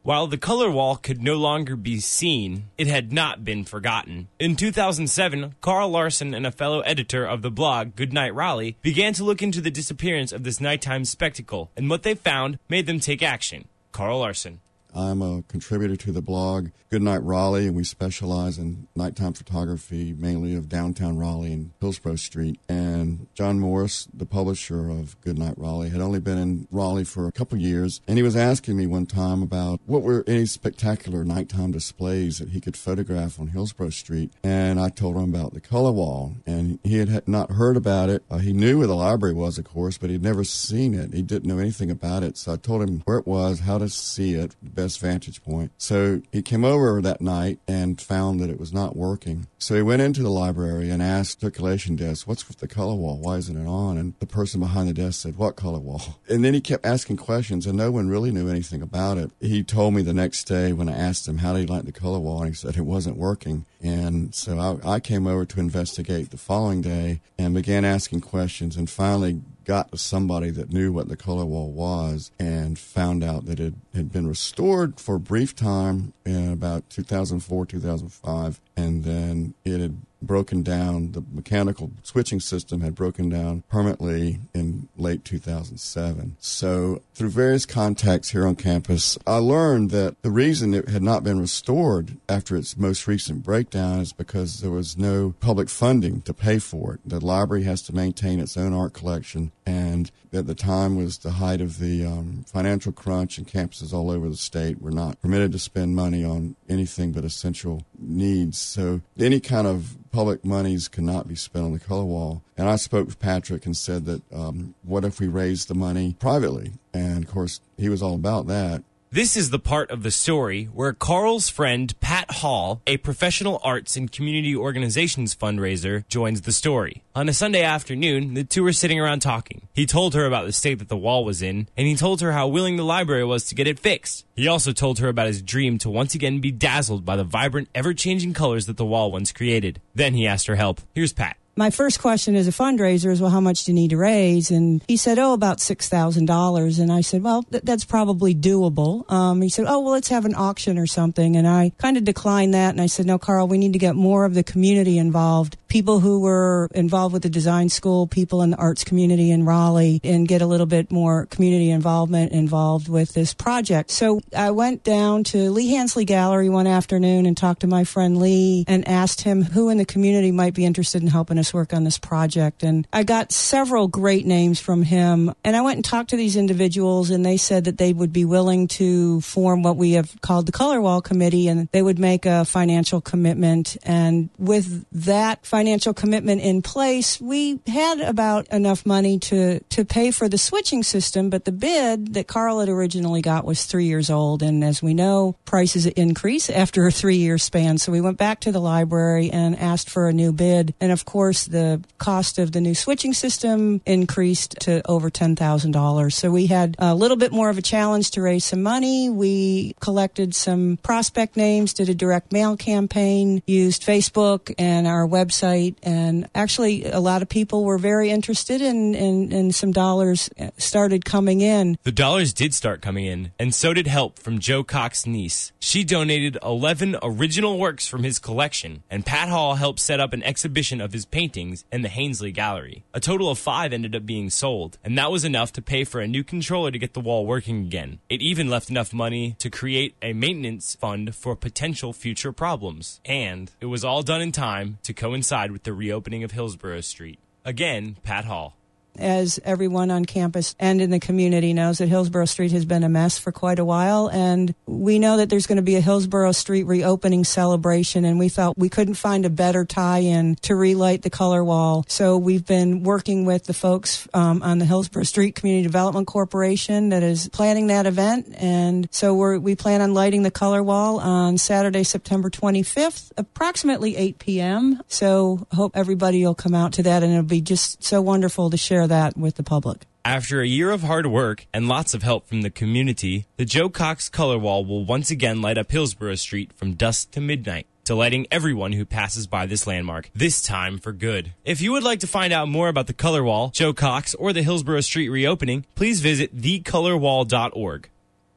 [0.04, 4.30] While the color wall could no longer be seen, it had not been forgotten.
[4.40, 9.24] In 2007, Carl Larson and a fellow editor of the blog Goodnight Raleigh began to
[9.24, 13.22] look into the disappearance of this nighttime spectacle, and what they found made them take
[13.22, 13.68] action.
[13.92, 14.62] Carl Larson.
[14.96, 20.56] I'm a contributor to the blog Goodnight Raleigh, and we specialize in nighttime photography, mainly
[20.56, 22.60] of downtown Raleigh and Hillsborough Street.
[22.68, 27.32] And John Morris, the publisher of Goodnight Raleigh, had only been in Raleigh for a
[27.32, 31.72] couple years, and he was asking me one time about what were any spectacular nighttime
[31.72, 34.32] displays that he could photograph on Hillsborough Street.
[34.44, 38.24] And I told him about the color wall, and he had not heard about it.
[38.30, 41.14] Uh, he knew where the library was, of course, but he'd never seen it.
[41.14, 42.38] He didn't know anything about it.
[42.38, 45.72] So I told him where it was, how to see it, best vantage point.
[45.78, 49.48] So he came over that night and found that it was not working.
[49.58, 52.96] So he went into the library and asked the circulation desk, what's with the color
[52.96, 53.20] wall?
[53.20, 53.98] Why isn't it on?
[53.98, 56.02] And the person behind the desk said, what color wall?
[56.32, 59.32] And then he kept asking questions and no one really knew anything about it.
[59.42, 61.92] He told me the next day when I asked him, how did he like the
[61.92, 62.40] color wall?
[62.40, 63.66] And he said it wasn't working.
[63.82, 68.78] And so I, I came over to investigate the following day and began asking questions
[68.78, 73.46] and finally got to somebody that knew what the color wall was and found out
[73.46, 79.54] that it had been restored for a brief time in about 2004, 2005, and then
[79.64, 81.12] it had broken down.
[81.12, 86.36] The mechanical switching system had broken down permanently in late 2007.
[86.40, 91.24] So through various contacts here on campus, I learned that the reason it had not
[91.24, 96.34] been restored after its most recent breakdown is because there was no public funding to
[96.34, 97.00] pay for it.
[97.06, 101.32] The library has to maintain its own art collection and at the time was the
[101.32, 105.52] height of the um, financial crunch and campuses all over the state were not permitted
[105.52, 108.58] to spend money on anything but essential needs.
[108.58, 112.44] So any kind of public monies cannot be spent on the color wall.
[112.58, 116.16] And I spoke with Patrick and said that um, what if we raised the money
[116.20, 116.74] privately?
[116.94, 118.84] And of course, he was all about that.
[119.14, 123.98] This is the part of the story where Carl's friend Pat Hall, a professional arts
[123.98, 127.04] and community organizations fundraiser, joins the story.
[127.14, 129.68] On a Sunday afternoon, the two were sitting around talking.
[129.74, 132.32] He told her about the state that the wall was in, and he told her
[132.32, 134.26] how willing the library was to get it fixed.
[134.34, 137.68] He also told her about his dream to once again be dazzled by the vibrant,
[137.76, 139.82] ever changing colors that the wall once created.
[139.94, 140.80] Then he asked her help.
[140.96, 143.90] Here's Pat my first question as a fundraiser is, well, how much do you need
[143.90, 144.52] to raise?
[144.52, 146.80] And he said, oh, about $6,000.
[146.80, 149.10] And I said, well, th- that's probably doable.
[149.12, 151.36] Um, he said, oh, well, let's have an auction or something.
[151.36, 152.70] And I kind of declined that.
[152.70, 155.58] And I said, no, Carl, we need to get more of the community involved.
[155.72, 160.02] People who were involved with the design school, people in the arts community in Raleigh,
[160.04, 163.90] and get a little bit more community involvement involved with this project.
[163.90, 168.18] So I went down to Lee Hansley Gallery one afternoon and talked to my friend
[168.18, 171.74] Lee and asked him who in the community might be interested in helping us work
[171.74, 172.64] on this project.
[172.64, 175.34] And I got several great names from him.
[175.46, 178.26] And I went and talked to these individuals, and they said that they would be
[178.26, 182.26] willing to form what we have called the Color Wall Committee, and they would make
[182.26, 183.78] a financial commitment.
[183.84, 185.61] And with that financial
[185.94, 191.30] commitment in place, we had about enough money to, to pay for the switching system.
[191.30, 194.42] But the bid that Carl had originally got was three years old.
[194.42, 197.78] And as we know, prices increase after a three year span.
[197.78, 200.74] So we went back to the library and asked for a new bid.
[200.82, 206.14] And of course, the cost of the new switching system increased to over $10,000.
[206.14, 209.10] So we had a little bit more of a challenge to raise some money.
[209.10, 215.51] We collected some prospect names, did a direct mail campaign, used Facebook and our website
[215.52, 221.04] website, and actually, a lot of people were very interested, and and, some dollars started
[221.04, 221.78] coming in.
[221.84, 225.52] The dollars did start coming in, and so did help from Joe Cox's niece.
[225.60, 230.24] She donated 11 original works from his collection, and Pat Hall helped set up an
[230.24, 232.86] exhibition of his paintings in the Hansley Gallery.
[232.94, 236.00] A total of five ended up being sold, and that was enough to pay for
[236.00, 238.00] a new controller to get the wall working again.
[238.10, 243.02] It even left enough money to create a maintenance fund for potential future problems.
[243.06, 247.18] And it was all done in time to coincide with the reopening of Hillsborough Street.
[247.44, 248.56] Again, Pat Hall
[248.98, 252.90] as everyone on campus and in the community knows that Hillsborough Street has been a
[252.90, 254.10] mess for quite a while.
[254.10, 258.06] And we know that there's going to be a Hillsborough Street reopening celebration.
[258.06, 261.86] And we felt we couldn't find a better tie in to relight the color wall.
[261.88, 266.90] So we've been working with the folks um, on the Hillsborough Street Community Development Corporation
[266.90, 268.28] that is planning that event.
[268.38, 274.20] And so we plan on lighting the color wall on Saturday, September 25th, approximately 8
[274.20, 274.82] p.m.
[274.88, 277.04] So hope everybody will come out to that.
[277.04, 279.86] And it'll be just so wonderful to share share that with the public.
[280.04, 283.70] After a year of hard work and lots of help from the community, the Joe
[283.70, 288.28] Cox Color Wall will once again light up Hillsborough Street from dusk to midnight delighting
[288.32, 291.34] everyone who passes by this landmark, this time for good.
[291.44, 294.32] If you would like to find out more about the Color Wall, Joe Cox, or
[294.32, 297.90] the Hillsborough Street reopening, please visit thecolorwall.org.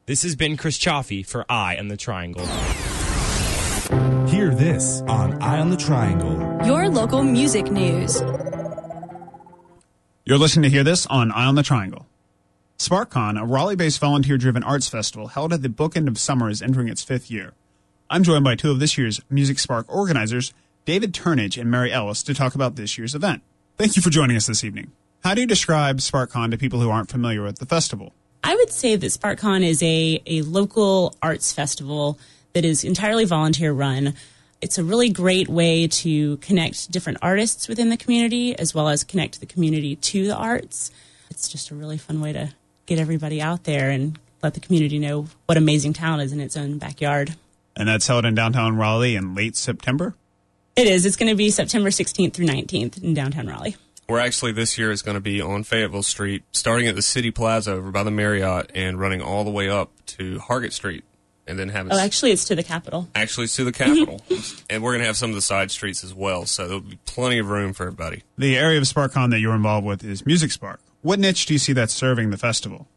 [0.07, 2.47] This has been Chris Chaffee for Eye on the Triangle.
[4.27, 6.67] Hear this on Eye on the Triangle.
[6.67, 8.23] Your local music news.
[10.27, 12.07] You're listening to Hear This on Eye on the Triangle.
[12.79, 17.03] SparkCon, a Raleigh-based volunteer-driven arts festival held at the bookend of summer, is entering its
[17.03, 17.53] fifth year.
[18.09, 20.55] I'm joined by two of this year's Music Spark organizers,
[20.87, 23.43] David Turnage and Mary Ellis, to talk about this year's event.
[23.77, 24.93] Thank you for joining us this evening.
[25.23, 28.15] How do you describe SparkCon to people who aren't familiar with the festival?
[28.43, 32.19] I would say that SparkCon is a, a local arts festival
[32.55, 34.15] that is entirely volunteer run
[34.65, 39.05] it's a really great way to connect different artists within the community as well as
[39.05, 40.91] connect the community to the arts.
[41.29, 42.51] It's just a really fun way to
[42.87, 46.57] get everybody out there and let the community know what amazing talent is in its
[46.57, 47.35] own backyard.
[47.77, 50.15] And that's held in downtown Raleigh in late September?
[50.77, 51.05] It is.
[51.05, 53.77] It's going to be September 16th through 19th in downtown Raleigh.
[54.09, 57.31] We're actually this year is going to be on Fayetteville Street, starting at the City
[57.31, 61.05] Plaza over by the Marriott and running all the way up to Hargett Street
[61.47, 61.87] and then have.
[61.87, 63.09] It oh, actually, it's to the Capitol.
[63.15, 64.21] Actually, it's to the Capitol,
[64.71, 66.99] and we're going to have some of the side streets as well, so there'll be
[67.05, 68.23] plenty of room for everybody.
[68.39, 70.81] The area of SparkCon that you're involved with is Music Spark.
[71.03, 72.89] What niche do you see that serving the festival?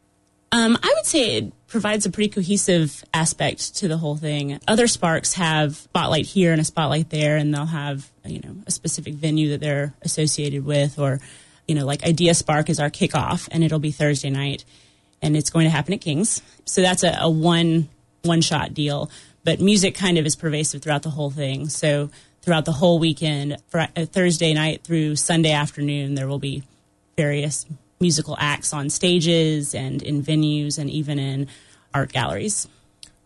[0.52, 4.60] Um, I would say it provides a pretty cohesive aspect to the whole thing.
[4.68, 8.72] Other Sparks have spotlight here and a spotlight there, and they'll have you know a
[8.72, 11.20] specific venue that they're associated with, or
[11.68, 14.64] you know like Idea Spark is our kickoff, and it'll be Thursday night,
[15.22, 16.42] and it's going to happen at Kings.
[16.64, 17.90] So that's a, a one
[18.28, 19.10] one shot deal,
[19.44, 21.70] but music kind of is pervasive throughout the whole thing.
[21.70, 22.10] So
[22.42, 26.64] throughout the whole weekend, uh, Thursday night through Sunday afternoon, there will be
[27.16, 27.66] various
[28.00, 31.48] musical acts on stages and in venues and even in
[31.94, 32.68] art galleries.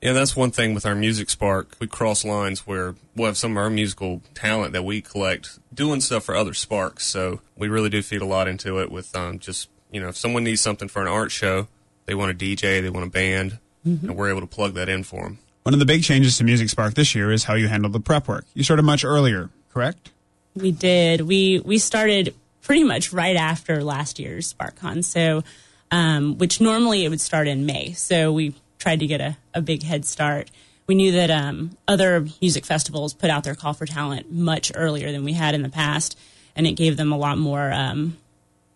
[0.02, 1.76] Yeah, that's one thing with our Music Spark.
[1.80, 6.02] We cross lines where we'll have some of our musical talent that we collect doing
[6.02, 7.06] stuff for other Sparks.
[7.06, 10.18] So we really do feed a lot into it with um, just, you know, if
[10.18, 11.68] someone needs something for an art show,
[12.08, 14.10] they want a DJ, they want a band, mm-hmm.
[14.10, 15.40] and we're able to plug that in for them.
[15.64, 18.00] One of the big changes to Music Spark this year is how you handle the
[18.00, 18.46] prep work.
[18.54, 20.12] You started much earlier, correct?
[20.56, 21.22] We did.
[21.22, 25.44] We we started pretty much right after last year's SparkCon, so
[25.92, 27.94] um, which normally it would start in May.
[27.94, 30.50] So we tried to get a, a big head start.
[30.88, 35.12] We knew that um, other music festivals put out their call for talent much earlier
[35.12, 36.18] than we had in the past,
[36.56, 38.18] and it gave them a lot more um,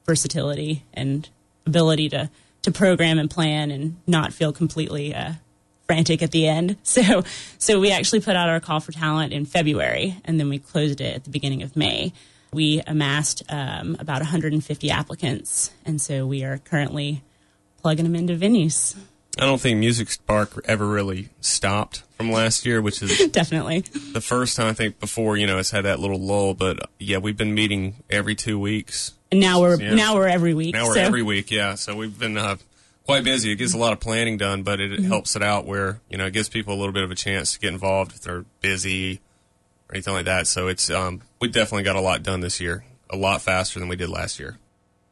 [0.06, 1.28] versatility and
[1.66, 2.30] ability to
[2.66, 5.34] to program and plan and not feel completely uh,
[5.86, 6.78] frantic at the end.
[6.84, 7.24] So,
[7.57, 11.01] so we actually put out our call for talent in February, and then we closed
[11.01, 12.13] it at the beginning of May.
[12.53, 17.22] We amassed um, about 150 applicants, and so we are currently
[17.82, 18.95] plugging them into venues.
[19.38, 23.82] I don't think Music Spark ever really stopped from last year, which is definitely
[24.13, 26.53] the first time I think before you know it's had that little lull.
[26.53, 29.14] But yeah, we've been meeting every two weeks.
[29.32, 29.95] And now we're yeah.
[29.95, 30.73] now we're every week.
[30.73, 31.01] Now we're so.
[31.01, 31.76] every week, yeah.
[31.76, 32.57] So we've been uh,
[33.05, 33.51] quite busy.
[33.51, 35.05] It gets a lot of planning done, but it, mm-hmm.
[35.05, 37.53] helps it out where you know it gives people a little bit of a chance
[37.53, 39.21] to get involved if they're busy
[39.89, 40.47] or anything like that.
[40.47, 43.88] So it's um, we definitely got a lot done this year, a lot faster than
[43.88, 44.57] we did last year.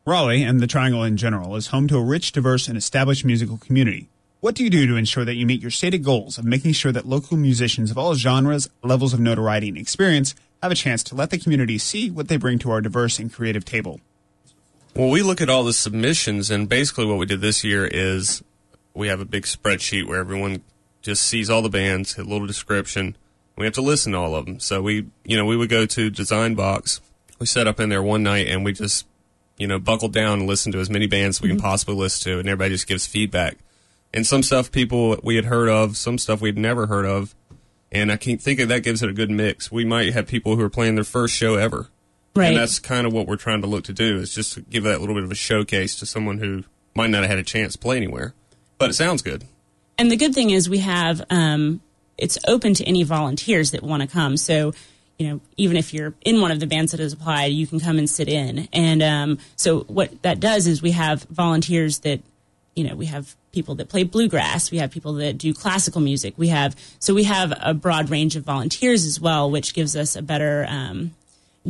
[0.05, 3.57] Raleigh and the Triangle in general is home to a rich, diverse, and established musical
[3.57, 4.09] community.
[4.41, 6.91] What do you do to ensure that you meet your stated goals of making sure
[6.91, 11.15] that local musicians of all genres, levels of notoriety, and experience have a chance to
[11.15, 13.99] let the community see what they bring to our diverse and creative table?
[14.95, 18.43] Well, we look at all the submissions, and basically what we did this year is
[18.93, 20.63] we have a big spreadsheet where everyone
[21.01, 23.17] just sees all the bands, a little description,
[23.57, 24.59] We have to listen to all of them.
[24.59, 27.01] So we, you know, we would go to Design Box.
[27.39, 29.05] We set up in there one night and we just,
[29.57, 31.65] you know, buckled down and listened to as many bands we can mm-hmm.
[31.65, 33.57] possibly listen to, and everybody just gives feedback.
[34.13, 37.35] And some stuff people we had heard of, some stuff we'd never heard of,
[37.93, 39.71] and I think of that gives it a good mix.
[39.71, 41.89] We might have people who are playing their first show ever,
[42.35, 42.47] Right.
[42.49, 44.83] and that's kind of what we're trying to look to do is just to give
[44.83, 46.63] that little bit of a showcase to someone who
[46.95, 48.33] might not have had a chance to play anywhere,
[48.77, 49.45] but it sounds good.
[49.97, 51.81] And the good thing is we have um,
[52.17, 54.37] it's open to any volunteers that want to come.
[54.37, 54.73] So,
[55.19, 57.79] you know, even if you're in one of the bands that has applied, you can
[57.79, 58.67] come and sit in.
[58.73, 62.21] And um, so what that does is we have volunteers that,
[62.75, 66.33] you know, we have people that play bluegrass, we have people that do classical music,
[66.37, 70.15] we have so we have a broad range of volunteers as well, which gives us
[70.15, 71.11] a better um,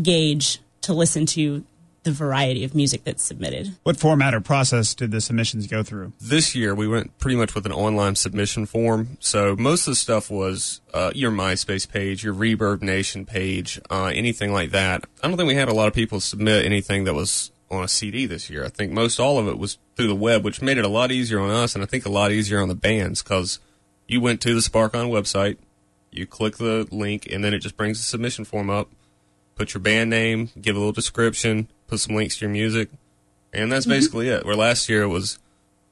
[0.01, 1.63] gauge to listen to
[2.03, 3.75] the variety of music that's submitted.
[3.83, 6.11] What format or process did the submissions go through?
[6.19, 9.17] This year we went pretty much with an online submission form.
[9.19, 14.11] So most of the stuff was uh, your MySpace page, your Reverb Nation page, uh,
[14.13, 15.05] anything like that.
[15.21, 17.87] I don't think we had a lot of people submit anything that was on a
[17.87, 18.63] CD this year.
[18.63, 21.11] I think most all of it was through the web, which made it a lot
[21.11, 23.59] easier on us, and I think a lot easier on the bands because
[24.07, 25.57] you went to the SparkCon website,
[26.11, 28.89] you click the link, and then it just brings the submission form up.
[29.55, 32.89] Put your band name, give a little description, put some links to your music,
[33.51, 33.93] and that's mm-hmm.
[33.93, 34.45] basically it.
[34.45, 35.39] Where last year it was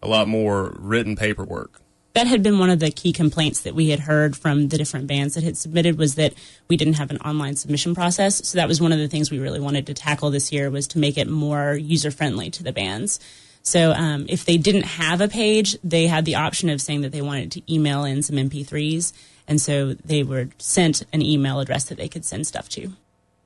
[0.02, 1.81] a lot more written paperwork.
[2.14, 5.07] That had been one of the key complaints that we had heard from the different
[5.07, 6.34] bands that had submitted was that
[6.68, 8.47] we didn't have an online submission process.
[8.47, 10.88] So that was one of the things we really wanted to tackle this year was
[10.88, 13.20] to make it more user friendly to the bands.
[13.64, 17.12] So um, if they didn't have a page they had the option of saying that
[17.12, 19.14] they wanted to email in some mp3s
[19.47, 22.93] and so they were sent an email address that they could send stuff to.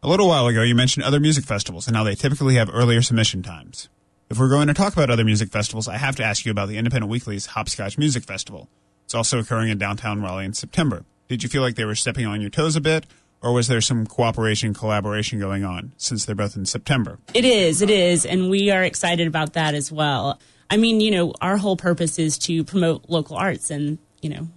[0.03, 3.01] A little while ago, you mentioned other music festivals and how they typically have earlier
[3.01, 3.89] submission times.
[4.27, 6.67] If we're going to talk about other music festivals, I have to ask you about
[6.67, 8.69] the Independent Weekly's Hopscotch Music Festival.
[9.03, 11.05] It's also occurring in downtown Raleigh in September.
[11.27, 13.05] Did you feel like they were stepping on your toes a bit,
[13.43, 17.19] or was there some cooperation, collaboration going on since they're both in September?
[17.35, 20.39] It is, it is, and we are excited about that as well.
[20.71, 24.47] I mean, you know, our whole purpose is to promote local arts and, you know,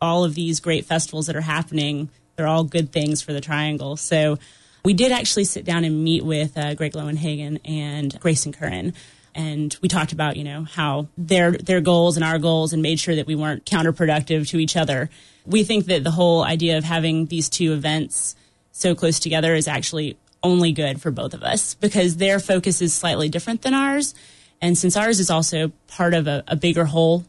[0.00, 3.98] all of these great festivals that are happening, they're all good things for the Triangle.
[3.98, 4.38] So
[4.84, 8.94] we did actually sit down and meet with uh, Greg Lowenhagen and Grayson Currin.
[9.34, 12.98] And we talked about, you know, how their their goals and our goals and made
[12.98, 15.08] sure that we weren't counterproductive to each other.
[15.46, 18.34] We think that the whole idea of having these two events
[18.72, 22.94] so close together is actually only good for both of us because their focus is
[22.94, 24.14] slightly different than ours.
[24.60, 27.24] And since ours is also part of a, a bigger whole,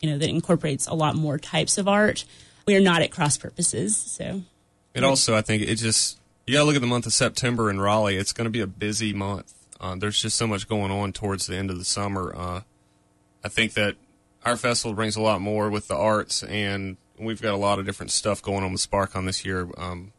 [0.00, 2.24] you know, that incorporates a lot more types of art,
[2.66, 3.96] we are not at cross purposes.
[3.96, 4.42] So
[4.94, 7.80] And also, I think it just you gotta look at the month of September in
[7.80, 8.16] Raleigh.
[8.16, 9.54] It's going to be a busy month.
[9.80, 12.32] Uh, there's just so much going on towards the end of the summer.
[12.36, 12.60] Uh,
[13.44, 13.96] I think that
[14.44, 17.86] our festival brings a lot more with the arts, and we've got a lot of
[17.86, 19.68] different stuff going on with SparkCon this year.
[19.76, 20.12] Um,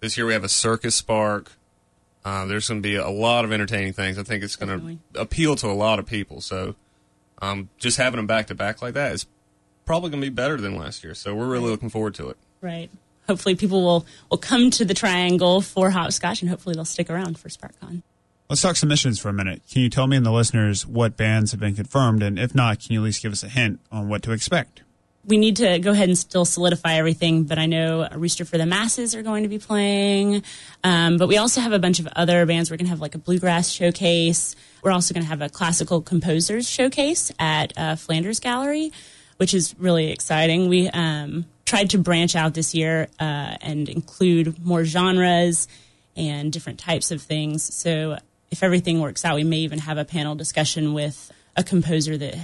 [0.00, 1.52] this year we have a circus spark.
[2.24, 4.18] Uh, there's going to be a lot of entertaining things.
[4.18, 6.40] I think it's going to appeal to a lot of people.
[6.40, 6.74] So
[7.40, 9.26] um, just having them back to back like that is
[9.86, 11.14] probably going to be better than last year.
[11.14, 12.36] So we're really looking forward to it.
[12.60, 12.90] right.
[13.30, 17.38] Hopefully people will, will come to the triangle for hopscotch and hopefully they'll stick around
[17.38, 18.02] for SparkCon.
[18.48, 19.62] Let's talk submissions for a minute.
[19.70, 22.24] Can you tell me and the listeners what bands have been confirmed?
[22.24, 24.82] And if not, can you at least give us a hint on what to expect?
[25.24, 28.66] we need to go ahead and still solidify everything, but I know Rooster for the
[28.66, 30.42] Masses are going to be playing.
[30.82, 32.70] Um, but we also have a bunch of other bands.
[32.70, 34.56] We're going to have like a bluegrass showcase.
[34.82, 38.92] We're also going to have a classical composers showcase at uh, Flanders Gallery,
[39.36, 40.68] which is really exciting.
[40.68, 45.68] We um, tried to branch out this year uh, and include more genres
[46.16, 47.72] and different types of things.
[47.72, 48.18] So
[48.50, 52.36] if everything works out, we may even have a panel discussion with a composer that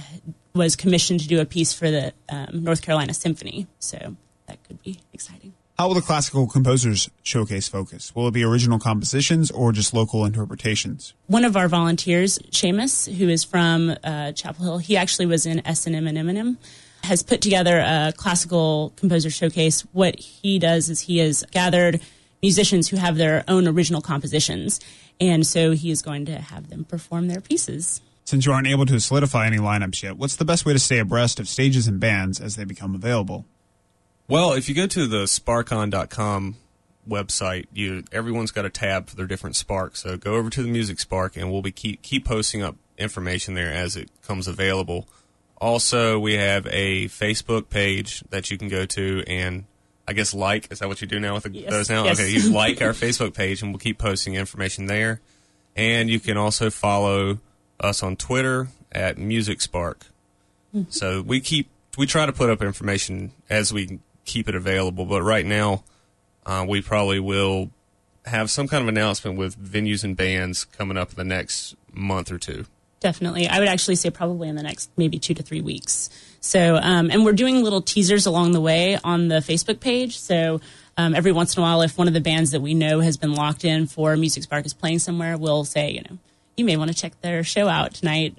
[0.55, 3.67] was commissioned to do a piece for the um, North Carolina Symphony.
[3.79, 4.15] So
[4.45, 5.53] that could be exciting.
[5.77, 8.15] How will the Classical Composers Showcase focus?
[8.15, 11.13] Will it be original compositions or just local interpretations?
[11.27, 15.61] One of our volunteers, Seamus, who is from uh, Chapel Hill, he actually was in
[15.67, 16.57] S&M and Eminem,
[17.03, 19.81] has put together a classical composer showcase.
[19.93, 22.01] What he does is he has gathered
[22.41, 24.79] musicians who have their own original compositions,
[25.19, 28.01] and so he is going to have them perform their pieces.
[28.25, 30.99] Since you aren't able to solidify any lineups yet, what's the best way to stay
[30.99, 33.45] abreast of stages and bands as they become available?
[34.27, 36.57] Well, if you go to the sparkcon.com
[37.07, 40.01] website, you everyone's got a tab for their different sparks.
[40.01, 43.53] So go over to the Music Spark, and we'll be keep keep posting up information
[43.53, 45.07] there as it comes available.
[45.59, 49.65] Also, we have a Facebook page that you can go to and
[50.07, 51.69] I guess like is that what you do now with the, Yes.
[51.69, 52.05] those now?
[52.05, 52.19] Yes.
[52.19, 55.19] Okay, you like our Facebook page, and we'll keep posting information there.
[55.75, 57.39] And you can also follow
[57.79, 60.05] us on Twitter at Music Spark.
[60.89, 65.05] So we keep we try to put up information as we keep it available.
[65.05, 65.83] But right now,
[66.45, 67.71] uh, we probably will
[68.25, 72.31] have some kind of announcement with venues and bands coming up in the next month
[72.31, 72.65] or two.
[72.99, 73.47] Definitely.
[73.47, 76.09] I would actually say probably in the next maybe two to three weeks.
[76.39, 80.17] So, um, and we're doing little teasers along the way on the Facebook page.
[80.17, 80.61] So,
[80.97, 83.17] um, every once in a while, if one of the bands that we know has
[83.17, 86.17] been locked in for Music Spark is playing somewhere, we'll say, you know,
[86.55, 88.35] you may want to check their show out tonight,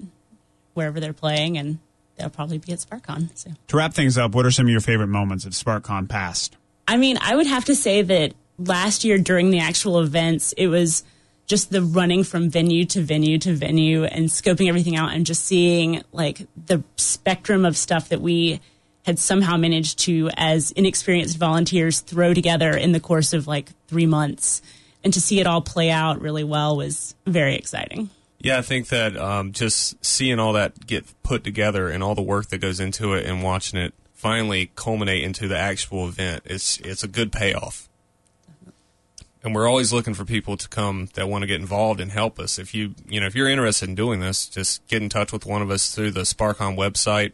[0.73, 1.79] wherever they're playing, and
[2.17, 3.29] they'll probably be at SparkCon.
[3.37, 6.57] So, To wrap things up, what are some of your favorite moments of SparkCon past?
[6.85, 10.67] I mean, I would have to say that last year during the actual events, it
[10.67, 11.03] was
[11.49, 15.43] just the running from venue to venue to venue and scoping everything out and just
[15.45, 18.61] seeing like the spectrum of stuff that we
[19.03, 24.05] had somehow managed to, as inexperienced volunteers, throw together in the course of like three
[24.05, 24.61] months.
[25.03, 28.11] And to see it all play out really well was very exciting.
[28.37, 32.21] Yeah, I think that um, just seeing all that get put together and all the
[32.21, 36.77] work that goes into it and watching it finally culminate into the actual event, it's
[36.81, 37.88] it's a good payoff.
[39.41, 42.39] And we're always looking for people to come that want to get involved and help
[42.39, 42.59] us.
[42.59, 45.45] If you you know if you're interested in doing this, just get in touch with
[45.45, 47.33] one of us through the SparkCon website,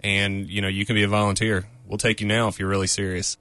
[0.00, 1.66] and you know you can be a volunteer.
[1.86, 3.38] We'll take you now if you're really serious.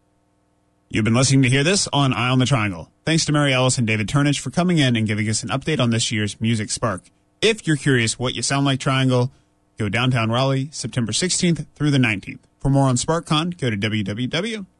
[0.87, 2.89] You've been listening to Hear This on Eye on the Triangle.
[3.05, 5.79] Thanks to Mary Ellis and David Turnage for coming in and giving us an update
[5.79, 7.01] on this year's Music Spark.
[7.41, 9.31] If you're curious what you sound like Triangle,
[9.77, 12.39] go downtown Raleigh September 16th through the 19th.
[12.59, 13.75] For more on SparkCon, go to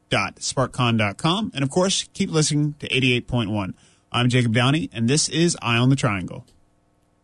[0.10, 1.51] www.sparkcon.com.
[1.53, 3.74] And of course, keep listening to 88.1.
[4.12, 6.45] I'm Jacob Downey, and this is Eye on the Triangle.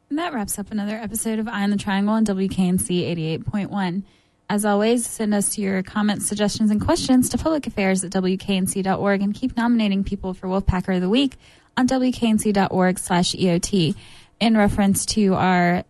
[0.09, 4.03] And that wraps up another episode of Eye on the Triangle on WKNC 88.1.
[4.49, 9.55] As always, send us your comments, suggestions, and questions to publicaffairs at WKNC.org and keep
[9.55, 11.37] nominating people for Wolfpacker of the Week
[11.77, 13.95] on WKNC.org slash EOT.
[14.41, 15.85] In reference to our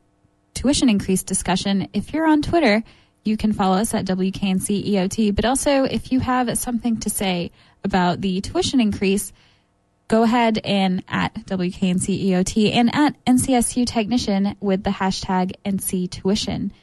[0.54, 2.84] tuition increase discussion, if you're on Twitter,
[3.24, 5.36] you can follow us at WKNC EOT.
[5.36, 7.52] But also, if you have something to say
[7.84, 9.32] about the tuition increase,
[10.08, 16.74] go ahead and at WKNC EOT and at NCSU Technician with the hashtag NC Tuition.